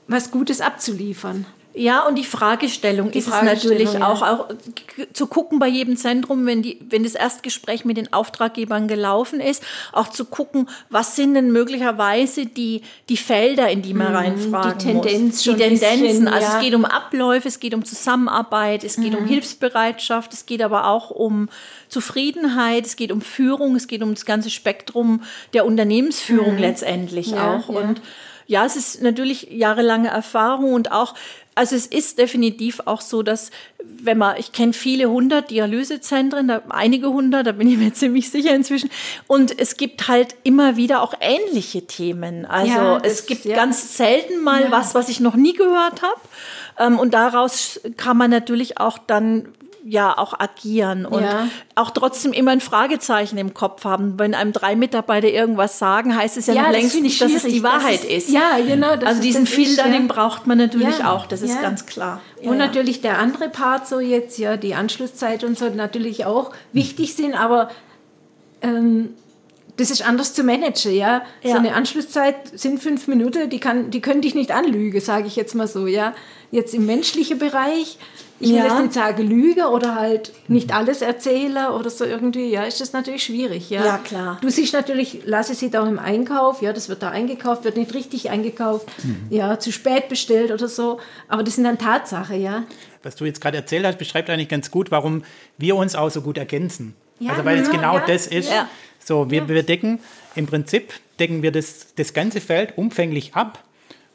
was 0.08 0.32
Gutes 0.32 0.62
abzuliefern. 0.62 1.46
Ja, 1.80 2.06
und 2.06 2.16
die 2.16 2.26
Fragestellung 2.26 3.12
die 3.12 3.20
ist 3.20 3.30
Fragestellung, 3.30 3.78
natürlich 3.78 3.94
ja. 3.94 4.06
auch, 4.06 4.22
auch 4.22 4.50
zu 5.14 5.28
gucken 5.28 5.60
bei 5.60 5.68
jedem 5.68 5.96
Zentrum, 5.96 6.46
wenn, 6.46 6.62
die, 6.62 6.78
wenn 6.90 7.04
das 7.04 7.16
Erstgespräch 7.16 7.86
mit 7.86 7.96
den 7.96 8.12
Auftraggebern 8.12 8.90
gelaufen 8.90 9.40
ist, 9.40 9.64
auch 9.94 10.10
zu 10.10 10.26
gucken, 10.26 10.68
was 10.90 11.16
sind 11.16 11.36
denn 11.36 11.54
möglicherweise 11.54 12.46
die, 12.46 12.82
die 13.08 13.16
Felder, 13.16 13.70
in 13.70 13.82
die 13.82 13.94
man 13.94 14.10
mhm, 14.10 14.16
reinfragen 14.16 14.78
die 14.78 14.86
Tendenz 14.86 15.46
muss. 15.46 15.56
Die 15.56 15.64
Tendenzen. 15.64 16.02
Bisschen, 16.02 16.28
also 16.28 16.48
ja. 16.48 16.58
es 16.58 16.62
geht 16.62 16.76
um 16.76 16.84
Abläufe, 16.84 17.48
es 17.48 17.62
geht 17.62 17.74
um 17.74 17.86
Zusammenarbeit, 17.86 18.84
es 18.84 18.98
geht 18.98 19.14
mhm. 19.14 19.20
um 19.20 19.26
Hilfsbereitschaft, 19.26 20.34
es 20.34 20.46
geht 20.46 20.62
aber 20.62 20.88
auch 20.88 21.12
um 21.12 21.48
Zufriedenheit, 21.88 22.88
es 22.88 22.98
geht 22.98 23.14
um 23.14 23.22
Führung, 23.22 23.78
es 23.78 23.88
geht 23.88 24.04
um 24.04 24.14
das 24.14 24.26
ganze 24.26 24.50
Spektrum 24.50 25.24
der 25.54 25.66
Unternehmensführung 25.66 26.56
mhm. 26.56 26.60
letztendlich 26.60 27.28
ja, 27.28 27.56
auch. 27.56 27.70
Und 27.70 28.02
ja, 28.50 28.66
es 28.66 28.76
ist 28.76 29.04
natürlich 29.04 29.48
jahrelange 29.52 30.08
Erfahrung 30.08 30.74
und 30.74 30.92
auch 30.92 31.14
also 31.54 31.76
es 31.76 31.86
ist 31.88 32.18
definitiv 32.18 32.80
auch 32.86 33.02
so, 33.02 33.22
dass 33.22 33.52
wenn 33.84 34.18
man, 34.18 34.38
ich 34.38 34.54
kenne 34.54 34.72
viele 34.72 35.10
hundert 35.10 35.52
Dialysezentren, 35.52 36.48
da, 36.48 36.62
einige 36.70 37.10
hundert, 37.10 37.46
da 37.48 37.52
bin 37.52 37.70
ich 37.70 37.78
mir 37.78 37.94
ziemlich 37.94 38.32
sicher 38.32 38.56
inzwischen. 38.56 38.90
Und 39.28 39.60
es 39.60 39.76
gibt 39.76 40.08
halt 40.08 40.36
immer 40.44 40.78
wieder 40.78 41.02
auch 41.02 41.14
ähnliche 41.20 41.86
Themen. 41.86 42.46
Also 42.46 42.74
ja, 42.74 43.00
das, 43.00 43.12
es 43.12 43.26
gibt 43.26 43.44
ja. 43.44 43.58
ganz 43.58 43.98
selten 43.98 44.42
mal 44.42 44.64
ja. 44.64 44.72
was, 44.72 44.96
was 44.96 45.10
ich 45.10 45.20
noch 45.20 45.36
nie 45.36 45.54
gehört 45.54 46.02
habe. 46.02 46.22
Ähm, 46.80 46.98
und 46.98 47.14
daraus 47.14 47.82
kann 47.98 48.16
man 48.16 48.32
natürlich 48.32 48.80
auch 48.80 48.98
dann 48.98 49.50
ja 49.90 50.18
auch 50.18 50.40
agieren 50.40 51.06
und 51.06 51.24
ja. 51.24 51.48
auch 51.76 51.90
trotzdem 51.90 52.32
immer 52.32 52.52
ein 52.52 52.62
Fragezeichen 52.62 53.38
im 53.38 53.54
Kopf 53.54 53.86
haben. 53.86 54.20
Wenn 54.20 54.36
einem 54.36 54.54
drei 54.54 54.76
Mitarbeiter 54.76 55.30
irgendwas 55.30 55.80
sagen, 55.80 56.16
heißt 56.16 56.38
es 56.38 56.48
ja, 56.48 56.54
ja 56.54 56.64
noch 56.64 56.72
längst 56.72 57.02
nicht, 57.02 57.20
dass 57.22 57.34
es 57.34 57.44
die 57.44 57.64
Wahrheit 57.64 58.04
ist. 58.04 58.28
ist. 58.28 58.30
Ja, 58.30 58.58
genau. 58.66 58.92
also 58.92 59.22
diesen 59.22 59.48
Filter, 59.48 59.88
ja. 59.88 59.92
den 59.92 60.08
braucht 60.08 60.48
man 60.48 60.58
natürlich 60.58 61.04
auch, 61.04 61.26
das 61.26 61.42
ist 61.42 61.62
ganz 61.62 61.86
klar. 61.86 62.22
und 62.42 62.58
natürlich 62.58 63.02
der 63.02 63.18
andere 63.18 63.50
Part, 63.50 63.88
so 63.88 64.00
jetzt 64.00 64.38
ja 64.38 64.58
die 64.58 64.76
Anschlusszeit 64.76 65.44
und 65.44 65.58
so, 65.58 65.70
natürlich 65.70 66.26
auch 66.26 66.52
wichtig 66.72 67.16
sind, 67.16 67.34
aber 67.34 67.70
ähm, 68.62 69.10
das 69.78 69.92
ist 69.92 70.06
anders 70.06 70.34
zu 70.34 70.44
managen, 70.44 70.94
ja. 70.94 71.24
ja. 71.42 71.52
So 71.52 71.58
eine 71.58 71.74
Anschlusszeit 71.74 72.36
sind 72.60 72.82
fünf 72.82 73.08
Minuten, 73.08 73.50
die, 73.50 73.60
kann, 73.60 73.92
die 73.92 74.02
können 74.02 74.22
dich 74.22 74.36
nicht 74.36 74.52
anlügen, 74.52 75.00
sage 75.00 75.28
ich 75.28 75.36
jetzt 75.36 75.56
mal 75.56 75.68
so, 75.68 75.88
ja. 75.88 76.14
Jetzt 76.52 76.74
im 76.74 76.86
menschlichen 76.86 77.38
Bereich 77.38 77.98
ich 78.42 78.50
will 78.52 78.58
ja. 78.58 78.66
jetzt 78.66 78.80
nicht 78.80 78.94
sagen 78.94 79.28
Lüge 79.28 79.68
oder 79.68 79.96
halt 79.96 80.32
nicht 80.48 80.74
alles 80.74 81.02
erzähle 81.02 81.74
oder 81.74 81.90
so 81.90 82.06
irgendwie, 82.06 82.50
ja, 82.50 82.64
ist 82.64 82.80
das 82.80 82.94
natürlich 82.94 83.24
schwierig, 83.24 83.70
ja. 83.70 83.86
Ja, 83.86 83.98
klar. 83.98 84.38
Du 84.42 84.50
siehst 84.50 84.74
natürlich, 84.74 85.22
lasse 85.26 85.54
sie 85.56 85.70
da 85.70 85.86
im 85.86 86.00
Einkauf, 86.00 86.62
ja, 86.62 86.72
das 86.72 86.88
wird 86.88 87.04
da 87.04 87.10
eingekauft, 87.10 87.66
wird 87.66 87.76
nicht 87.76 87.94
richtig 87.94 88.30
eingekauft, 88.30 88.88
mhm. 89.04 89.28
ja, 89.30 89.60
zu 89.60 89.74
spät 89.74 90.08
bestellt 90.08 90.52
oder 90.52 90.70
so, 90.70 91.00
aber 91.28 91.44
das 91.44 91.56
sind 91.56 91.66
dann 91.66 91.78
Tatsache, 91.78 92.36
ja. 92.36 92.64
Was 93.04 93.18
du 93.18 93.26
jetzt 93.26 93.42
gerade 93.42 93.58
erzählt 93.58 93.86
hast, 93.86 93.98
beschreibt 93.98 94.30
eigentlich 94.30 94.50
ganz 94.50 94.72
gut, 94.72 94.90
warum 94.90 95.24
wir 95.58 95.76
uns 95.76 95.96
auch 95.96 96.10
so 96.10 96.22
gut 96.22 96.38
ergänzen. 96.38 96.96
Ja, 97.20 97.32
also 97.32 97.44
weil 97.44 97.60
es 97.60 97.70
genau 97.70 97.96
ja, 97.96 98.06
das 98.08 98.28
ist. 98.28 98.50
Ja. 98.50 98.70
So, 99.04 99.30
wir, 99.30 99.50
wir 99.50 99.64
decken 99.64 100.00
im 100.36 100.48
Prinzip 100.48 100.94
decken 101.20 101.42
wir 101.42 101.52
das, 101.52 101.94
das 101.96 102.14
ganze 102.14 102.40
Feld 102.40 102.78
umfänglich 102.78 103.36
ab. 103.36 103.64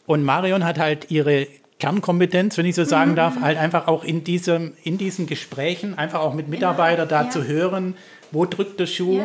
Und 0.06 0.22
Marion 0.24 0.64
hat 0.64 0.78
halt 0.78 1.10
ihre 1.10 1.46
Kernkompetenz, 1.78 2.56
wenn 2.56 2.66
ich 2.66 2.74
so 2.74 2.84
sagen 2.84 3.12
mhm. 3.12 3.16
darf, 3.16 3.40
halt 3.40 3.58
einfach 3.58 3.88
auch 3.88 4.04
in, 4.04 4.24
diesem, 4.24 4.74
in 4.84 4.98
diesen 4.98 5.26
Gesprächen, 5.26 5.98
einfach 5.98 6.20
auch 6.20 6.34
mit 6.34 6.48
Mitarbeitern 6.48 7.08
da 7.08 7.24
ja. 7.24 7.30
zu 7.30 7.44
hören, 7.44 7.96
wo 8.30 8.46
drückt 8.46 8.80
der 8.80 8.86
Schuh, 8.86 9.22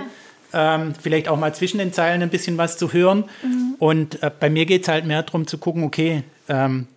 ja. 0.54 0.76
ähm, 0.76 0.94
vielleicht 1.00 1.28
auch 1.28 1.38
mal 1.38 1.54
zwischen 1.54 1.78
den 1.78 1.94
Zeilen 1.94 2.22
ein 2.22 2.30
bisschen 2.30 2.58
was 2.58 2.78
zu 2.78 2.92
hören. 2.92 3.26
Mhm. 3.44 3.76
Und 3.80 4.24
äh, 4.24 4.32
bei 4.38 4.50
mir 4.50 4.66
geht 4.66 4.84
es 4.84 4.88
halt 4.88 5.06
mehr 5.06 5.24
darum 5.24 5.48
zu 5.48 5.58
gucken, 5.58 5.84
okay, 5.84 6.24
ähm, 6.48 6.88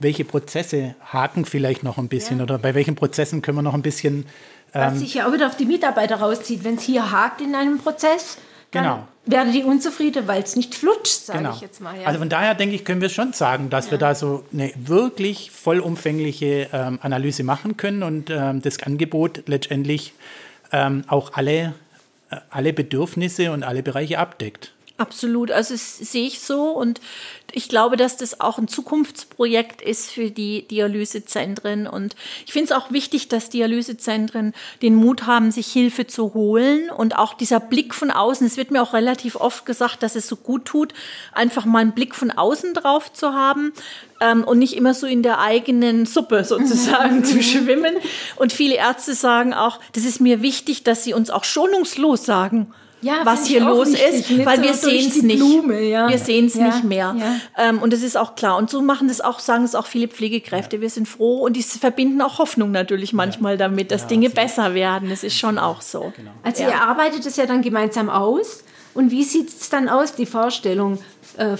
welche 0.00 0.24
Prozesse 0.24 0.94
haken 1.04 1.44
vielleicht 1.44 1.82
noch 1.82 1.98
ein 1.98 2.08
bisschen 2.08 2.40
oder 2.40 2.58
bei 2.58 2.74
welchen 2.74 2.94
Prozessen 2.94 3.42
können 3.42 3.58
wir 3.58 3.62
noch 3.62 3.74
ein 3.74 3.82
bisschen. 3.82 4.26
Ähm, 4.74 4.92
was 4.92 4.98
sich 4.98 5.14
ja 5.14 5.28
auch 5.28 5.32
wieder 5.32 5.46
auf 5.46 5.56
die 5.56 5.64
Mitarbeiter 5.64 6.16
rauszieht, 6.16 6.64
wenn 6.64 6.74
es 6.74 6.82
hier 6.82 7.10
hakt 7.10 7.40
in 7.40 7.54
einem 7.54 7.78
Prozess, 7.78 8.38
Genau. 8.70 9.06
Werden 9.30 9.52
die 9.52 9.62
unzufrieden, 9.62 10.26
weil 10.26 10.42
es 10.42 10.56
nicht 10.56 10.74
flutscht, 10.74 11.26
sage 11.26 11.38
genau. 11.40 11.54
ich 11.54 11.60
jetzt 11.60 11.80
mal. 11.80 11.98
Ja. 11.98 12.06
Also 12.06 12.18
von 12.18 12.28
daher 12.28 12.54
denke 12.54 12.74
ich, 12.74 12.84
können 12.84 13.00
wir 13.00 13.08
schon 13.08 13.32
sagen, 13.32 13.70
dass 13.70 13.86
ja. 13.86 13.90
wir 13.92 13.98
da 13.98 14.14
so 14.14 14.44
eine 14.52 14.72
wirklich 14.76 15.50
vollumfängliche 15.50 16.68
ähm, 16.72 16.98
Analyse 17.02 17.44
machen 17.44 17.76
können 17.76 18.02
und 18.02 18.30
ähm, 18.30 18.62
das 18.62 18.82
Angebot 18.82 19.42
letztendlich 19.46 20.14
ähm, 20.72 21.04
auch 21.06 21.32
alle 21.34 21.74
äh, 22.30 22.36
alle 22.50 22.72
Bedürfnisse 22.72 23.52
und 23.52 23.62
alle 23.62 23.82
Bereiche 23.82 24.18
abdeckt. 24.18 24.72
Absolut, 24.98 25.52
also 25.52 25.74
das 25.74 25.96
sehe 25.96 26.26
ich 26.26 26.40
so 26.40 26.70
und 26.70 27.00
ich 27.52 27.68
glaube, 27.68 27.96
dass 27.96 28.16
das 28.16 28.40
auch 28.40 28.58
ein 28.58 28.66
Zukunftsprojekt 28.66 29.80
ist 29.80 30.10
für 30.10 30.32
die 30.32 30.66
Dialysezentren 30.66 31.86
und 31.86 32.16
ich 32.44 32.52
finde 32.52 32.64
es 32.64 32.72
auch 32.72 32.90
wichtig, 32.90 33.28
dass 33.28 33.48
Dialysezentren 33.48 34.54
den 34.82 34.96
Mut 34.96 35.24
haben, 35.24 35.52
sich 35.52 35.68
Hilfe 35.68 36.08
zu 36.08 36.34
holen 36.34 36.90
und 36.90 37.16
auch 37.16 37.34
dieser 37.34 37.60
Blick 37.60 37.94
von 37.94 38.10
außen, 38.10 38.44
es 38.44 38.56
wird 38.56 38.72
mir 38.72 38.82
auch 38.82 38.92
relativ 38.92 39.36
oft 39.36 39.66
gesagt, 39.66 40.02
dass 40.02 40.16
es 40.16 40.26
so 40.26 40.34
gut 40.34 40.64
tut, 40.64 40.94
einfach 41.32 41.64
mal 41.64 41.78
einen 41.78 41.92
Blick 41.92 42.16
von 42.16 42.32
außen 42.32 42.74
drauf 42.74 43.12
zu 43.12 43.34
haben 43.34 43.72
ähm, 44.20 44.42
und 44.42 44.58
nicht 44.58 44.76
immer 44.76 44.94
so 44.94 45.06
in 45.06 45.22
der 45.22 45.38
eigenen 45.38 46.06
Suppe 46.06 46.42
sozusagen 46.44 47.22
zu 47.22 47.40
schwimmen. 47.40 47.94
Und 48.34 48.52
viele 48.52 48.74
Ärzte 48.74 49.14
sagen 49.14 49.54
auch, 49.54 49.78
das 49.92 50.04
ist 50.04 50.20
mir 50.20 50.42
wichtig, 50.42 50.82
dass 50.82 51.04
sie 51.04 51.14
uns 51.14 51.30
auch 51.30 51.44
schonungslos 51.44 52.26
sagen, 52.26 52.74
ja, 53.00 53.20
was 53.24 53.46
hier 53.46 53.60
los 53.60 53.88
ist, 53.88 54.30
nicht 54.30 54.46
weil 54.46 54.62
wir 54.62 54.74
sehen 54.74 55.08
es 55.08 55.22
nicht. 55.22 55.38
Blume, 55.38 55.80
ja. 55.82 56.08
Wir 56.08 56.18
sehen 56.18 56.46
es 56.46 56.54
ja, 56.54 56.66
nicht 56.66 56.84
mehr. 56.84 57.14
Ja. 57.18 57.68
Ähm, 57.68 57.80
und 57.80 57.92
das 57.92 58.02
ist 58.02 58.16
auch 58.16 58.34
klar. 58.34 58.56
Und 58.56 58.70
so 58.70 58.80
machen 58.82 59.08
das 59.08 59.20
auch, 59.20 59.38
sagen 59.38 59.64
es 59.64 59.74
auch 59.74 59.86
viele 59.86 60.08
Pflegekräfte. 60.08 60.80
Wir 60.80 60.90
sind 60.90 61.06
froh 61.06 61.38
und 61.38 61.54
die 61.54 61.62
verbinden 61.62 62.20
auch 62.20 62.38
Hoffnung 62.38 62.70
natürlich 62.70 63.12
manchmal 63.12 63.56
damit, 63.56 63.90
dass 63.90 64.06
Dinge 64.06 64.30
besser 64.30 64.74
werden. 64.74 65.10
Das 65.10 65.22
ist 65.22 65.38
schon 65.38 65.58
auch 65.58 65.82
so. 65.82 66.12
Genau. 66.16 66.30
Also 66.42 66.64
ihr 66.64 66.80
arbeitet 66.80 67.24
es 67.26 67.36
ja 67.36 67.46
dann 67.46 67.62
gemeinsam 67.62 68.10
aus. 68.10 68.64
Und 68.94 69.10
wie 69.10 69.22
sieht 69.22 69.48
es 69.48 69.68
dann 69.68 69.88
aus, 69.88 70.14
die 70.14 70.26
Vorstellung? 70.26 70.98
Äh, 71.36 71.56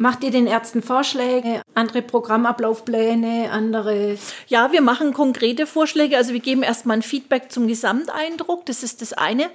Macht 0.00 0.22
ihr 0.22 0.30
den 0.30 0.46
Ärzten 0.46 0.80
Vorschläge, 0.80 1.60
andere 1.74 2.02
Programmablaufpläne, 2.02 3.50
andere? 3.50 4.16
Ja, 4.46 4.70
wir 4.70 4.80
machen 4.80 5.12
konkrete 5.12 5.66
Vorschläge. 5.66 6.16
Also 6.16 6.32
wir 6.32 6.40
geben 6.40 6.62
erstmal 6.62 6.98
ein 6.98 7.02
Feedback 7.02 7.50
zum 7.50 7.66
Gesamteindruck. 7.66 8.64
Das 8.66 8.84
ist 8.84 9.02
das 9.02 9.12
eine 9.12 9.50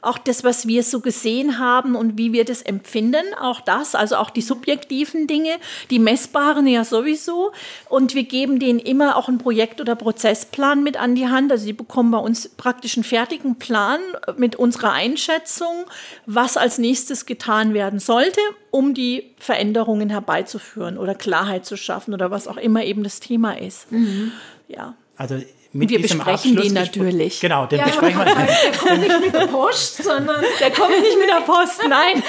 auch 0.00 0.18
das, 0.18 0.44
was 0.44 0.66
wir 0.66 0.82
so 0.82 1.00
gesehen 1.00 1.58
haben 1.58 1.96
und 1.96 2.18
wie 2.18 2.32
wir 2.32 2.44
das 2.44 2.62
empfinden, 2.62 3.34
auch 3.40 3.60
das, 3.60 3.94
also 3.94 4.16
auch 4.16 4.30
die 4.30 4.42
subjektiven 4.42 5.26
Dinge, 5.26 5.56
die 5.90 5.98
messbaren 5.98 6.66
ja 6.66 6.84
sowieso. 6.84 7.52
Und 7.88 8.14
wir 8.14 8.24
geben 8.24 8.60
denen 8.60 8.78
immer 8.78 9.16
auch 9.16 9.28
einen 9.28 9.38
Projekt- 9.38 9.80
oder 9.80 9.96
Prozessplan 9.96 10.82
mit 10.82 10.96
an 10.96 11.14
die 11.14 11.28
Hand. 11.28 11.50
Also 11.50 11.66
die 11.66 11.72
bekommen 11.72 12.10
bei 12.10 12.18
uns 12.18 12.48
praktisch 12.48 12.96
einen 12.96 13.04
fertigen 13.04 13.58
Plan 13.58 14.00
mit 14.36 14.56
unserer 14.56 14.92
Einschätzung, 14.92 15.84
was 16.26 16.56
als 16.56 16.78
nächstes 16.78 17.26
getan 17.26 17.74
werden 17.74 17.98
sollte, 17.98 18.40
um 18.70 18.94
die 18.94 19.30
Veränderungen 19.38 20.10
herbeizuführen 20.10 20.98
oder 20.98 21.14
Klarheit 21.14 21.64
zu 21.64 21.76
schaffen 21.76 22.14
oder 22.14 22.30
was 22.30 22.46
auch 22.46 22.56
immer 22.56 22.84
eben 22.84 23.02
das 23.02 23.20
Thema 23.20 23.58
ist. 23.58 23.90
Mhm. 23.90 24.32
Ja. 24.68 24.94
Also 25.16 25.40
mit 25.72 25.90
wir 25.90 26.00
besprechen 26.00 26.56
die 26.56 26.70
natürlich. 26.70 27.40
Genau, 27.40 27.66
den 27.66 27.80
ja, 27.80 27.86
besprechen 27.86 28.18
wir. 28.18 28.24
Der 28.64 28.78
kommt 28.78 29.00
nicht 29.00 29.20
mit 29.20 29.34
der 29.34 29.46
Post, 29.46 30.02
sondern. 30.02 30.42
Der 30.60 30.70
kommt 30.70 31.00
nicht 31.00 31.18
mit 31.18 31.28
der 31.28 31.44
Post, 31.44 31.82
nein. 31.88 32.22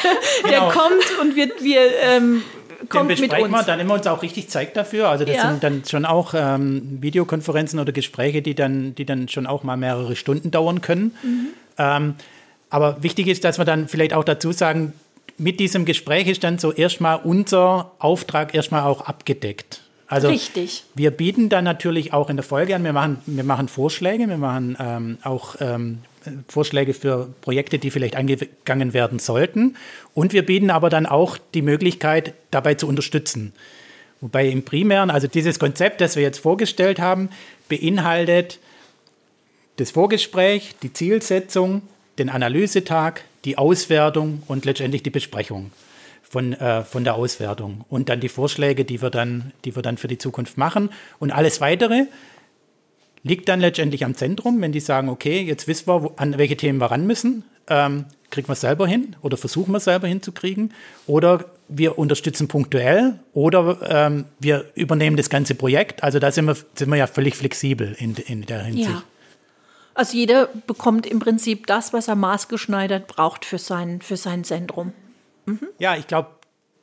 Genau. 0.43 0.49
Der 0.49 0.59
kommt 0.71 1.19
und 1.21 1.35
wir, 1.35 1.49
wir 1.61 1.81
ähm, 2.03 2.43
kommt 2.89 3.09
den 3.09 3.17
besprechen 3.17 3.51
wir, 3.51 3.63
dann 3.63 3.87
wir 3.87 3.93
uns 3.93 4.07
auch 4.07 4.21
richtig 4.21 4.49
Zeit 4.49 4.75
dafür. 4.75 5.07
Also 5.07 5.23
das 5.23 5.37
ja. 5.37 5.49
sind 5.49 5.63
dann 5.63 5.83
schon 5.85 6.05
auch 6.05 6.33
ähm, 6.35 6.97
Videokonferenzen 7.01 7.79
oder 7.79 7.93
Gespräche, 7.93 8.41
die 8.41 8.55
dann, 8.55 8.93
die 8.95 9.05
dann 9.05 9.29
schon 9.29 9.47
auch 9.47 9.63
mal 9.63 9.77
mehrere 9.77 10.15
Stunden 10.15 10.51
dauern 10.51 10.81
können. 10.81 11.15
Mhm. 11.23 11.47
Ähm, 11.77 12.15
aber 12.69 13.01
wichtig 13.01 13.27
ist, 13.27 13.43
dass 13.45 13.57
wir 13.57 13.65
dann 13.65 13.87
vielleicht 13.87 14.13
auch 14.13 14.23
dazu 14.23 14.51
sagen, 14.51 14.93
mit 15.39 15.59
diesem 15.59 15.85
Gespräch 15.85 16.27
ist 16.27 16.43
dann 16.43 16.59
so 16.59 16.71
erstmal 16.71 17.19
unser 17.23 17.91
Auftrag 17.99 18.53
erstmal 18.53 18.83
auch 18.83 19.01
abgedeckt. 19.01 19.81
Also 20.07 20.27
Richtig. 20.27 20.85
wir 20.95 21.11
bieten 21.11 21.49
dann 21.49 21.63
natürlich 21.63 22.13
auch 22.13 22.29
in 22.29 22.35
der 22.35 22.43
Folge 22.43 22.75
an, 22.75 22.83
wir 22.83 22.93
machen, 22.93 23.21
wir 23.27 23.43
machen 23.43 23.67
Vorschläge, 23.67 24.27
wir 24.27 24.37
machen 24.37 24.75
ähm, 24.79 25.17
auch 25.23 25.55
ähm, 25.59 25.99
Vorschläge 26.47 26.95
für 26.95 27.29
Projekte, 27.41 27.77
die 27.77 27.91
vielleicht 27.91 28.15
angegangen 28.15 28.93
werden 28.93 29.19
sollten. 29.19 29.75
Und 30.15 30.33
wir 30.33 30.45
bieten 30.45 30.71
aber 30.71 30.89
dann 30.89 31.05
auch 31.05 31.37
die 31.53 31.61
Möglichkeit, 31.61 32.33
dabei 32.49 32.73
zu 32.73 32.87
unterstützen. 32.87 33.53
Wobei 34.19 34.47
im 34.47 34.63
Primären, 34.63 35.11
also 35.11 35.27
dieses 35.27 35.59
Konzept, 35.59 36.01
das 36.01 36.15
wir 36.15 36.23
jetzt 36.23 36.39
vorgestellt 36.39 36.99
haben, 36.99 37.29
beinhaltet 37.69 38.59
das 39.77 39.91
Vorgespräch, 39.91 40.75
die 40.81 40.91
Zielsetzung, 40.91 41.83
den 42.17 42.29
Analysetag, 42.29 43.23
die 43.45 43.57
Auswertung 43.57 44.43
und 44.47 44.65
letztendlich 44.65 45.03
die 45.03 45.09
Besprechung 45.09 45.71
von, 46.21 46.53
äh, 46.53 46.83
von 46.83 47.03
der 47.03 47.15
Auswertung 47.15 47.85
und 47.89 48.09
dann 48.09 48.19
die 48.19 48.29
Vorschläge, 48.29 48.85
die 48.85 49.01
wir 49.01 49.09
dann, 49.09 49.51
die 49.65 49.75
wir 49.75 49.81
dann 49.81 49.97
für 49.97 50.07
die 50.07 50.17
Zukunft 50.17 50.57
machen. 50.57 50.89
Und 51.19 51.31
alles 51.31 51.59
weitere 51.61 52.05
liegt 53.23 53.49
dann 53.49 53.59
letztendlich 53.59 54.05
am 54.05 54.15
Zentrum, 54.15 54.61
wenn 54.61 54.71
die 54.71 54.79
sagen, 54.79 55.09
okay, 55.09 55.41
jetzt 55.41 55.67
wissen 55.67 55.87
wir, 55.87 56.03
wo, 56.03 56.13
an 56.17 56.37
welche 56.37 56.55
Themen 56.55 56.79
wir 56.79 56.91
ran 56.91 57.05
müssen, 57.05 57.43
ähm, 57.67 58.05
kriegen 58.29 58.47
wir 58.47 58.53
es 58.53 58.61
selber 58.61 58.87
hin 58.87 59.15
oder 59.21 59.37
versuchen 59.37 59.71
wir 59.71 59.77
es 59.77 59.85
selber 59.85 60.07
hinzukriegen 60.07 60.73
oder 61.07 61.45
wir 61.67 61.97
unterstützen 61.97 62.47
punktuell 62.47 63.19
oder 63.33 63.79
ähm, 63.87 64.25
wir 64.39 64.65
übernehmen 64.75 65.17
das 65.17 65.29
ganze 65.29 65.55
Projekt. 65.55 66.03
Also 66.03 66.19
da 66.19 66.31
sind 66.31 66.45
wir, 66.45 66.55
sind 66.75 66.89
wir 66.89 66.95
ja 66.95 67.07
völlig 67.07 67.35
flexibel 67.35 67.95
in, 67.99 68.15
in 68.15 68.45
der 68.45 68.63
Hinsicht. 68.63 68.89
Ja. 68.89 69.03
Also 69.99 70.15
jeder 70.15 70.47
bekommt 70.65 71.05
im 71.05 71.19
Prinzip 71.19 71.67
das, 71.67 71.91
was 71.91 72.07
er 72.07 72.15
maßgeschneidert 72.15 73.07
braucht 73.07 73.43
für 73.43 73.57
sein, 73.57 73.99
für 74.01 74.15
sein 74.15 74.45
Zentrum. 74.45 74.93
Mhm. 75.45 75.67
Ja, 75.77 75.97
ich 75.97 76.07
glaube, 76.07 76.29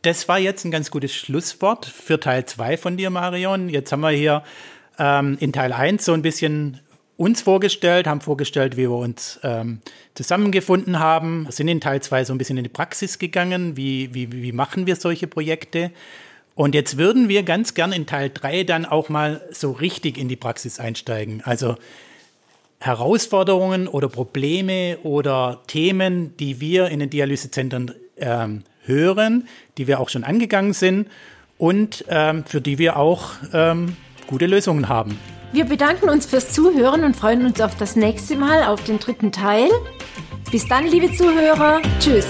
das 0.02 0.28
war 0.28 0.38
jetzt 0.38 0.66
ein 0.66 0.70
ganz 0.70 0.90
gutes 0.90 1.14
Schlusswort 1.14 1.86
für 1.86 2.20
Teil 2.20 2.44
2 2.44 2.76
von 2.76 2.98
dir, 2.98 3.08
Marion. 3.08 3.70
Jetzt 3.70 3.90
haben 3.90 4.02
wir 4.02 4.10
hier 4.10 4.42
ähm, 4.98 5.38
in 5.40 5.54
Teil 5.54 5.72
1 5.72 6.04
so 6.04 6.12
ein 6.12 6.20
bisschen 6.20 6.82
uns 7.16 7.40
vorgestellt, 7.40 8.06
haben 8.06 8.20
vorgestellt, 8.20 8.76
wie 8.76 8.82
wir 8.82 8.90
uns 8.90 9.40
ähm, 9.42 9.80
zusammengefunden 10.14 10.98
haben, 10.98 11.46
sind 11.48 11.68
in 11.68 11.80
Teil 11.80 12.02
2 12.02 12.24
so 12.24 12.34
ein 12.34 12.38
bisschen 12.38 12.58
in 12.58 12.64
die 12.64 12.68
Praxis 12.68 13.18
gegangen, 13.18 13.78
wie, 13.78 14.12
wie, 14.12 14.30
wie 14.30 14.52
machen 14.52 14.86
wir 14.86 14.96
solche 14.96 15.26
Projekte. 15.26 15.90
Und 16.54 16.74
jetzt 16.74 16.98
würden 16.98 17.30
wir 17.30 17.44
ganz 17.44 17.72
gern 17.72 17.92
in 17.92 18.04
Teil 18.04 18.28
3 18.28 18.64
dann 18.64 18.84
auch 18.84 19.08
mal 19.08 19.40
so 19.52 19.72
richtig 19.72 20.18
in 20.18 20.28
die 20.28 20.36
Praxis 20.36 20.78
einsteigen. 20.78 21.40
Also 21.42 21.76
Herausforderungen 22.86 23.88
oder 23.88 24.08
Probleme 24.08 24.98
oder 25.02 25.60
Themen, 25.66 26.36
die 26.38 26.60
wir 26.60 26.88
in 26.88 27.00
den 27.00 27.10
Dialysezentren 27.10 27.92
ähm, 28.16 28.62
hören, 28.84 29.48
die 29.76 29.86
wir 29.86 30.00
auch 30.00 30.08
schon 30.08 30.24
angegangen 30.24 30.72
sind 30.72 31.08
und 31.58 32.04
ähm, 32.08 32.44
für 32.46 32.60
die 32.60 32.78
wir 32.78 32.96
auch 32.96 33.32
ähm, 33.52 33.96
gute 34.26 34.46
Lösungen 34.46 34.88
haben. 34.88 35.18
Wir 35.52 35.64
bedanken 35.64 36.08
uns 36.08 36.26
fürs 36.26 36.52
Zuhören 36.52 37.04
und 37.04 37.16
freuen 37.16 37.44
uns 37.46 37.60
auf 37.60 37.76
das 37.76 37.96
nächste 37.96 38.36
Mal, 38.36 38.64
auf 38.64 38.82
den 38.84 38.98
dritten 38.98 39.32
Teil. 39.32 39.68
Bis 40.50 40.66
dann, 40.66 40.86
liebe 40.86 41.12
Zuhörer. 41.12 41.80
Tschüss. 41.98 42.26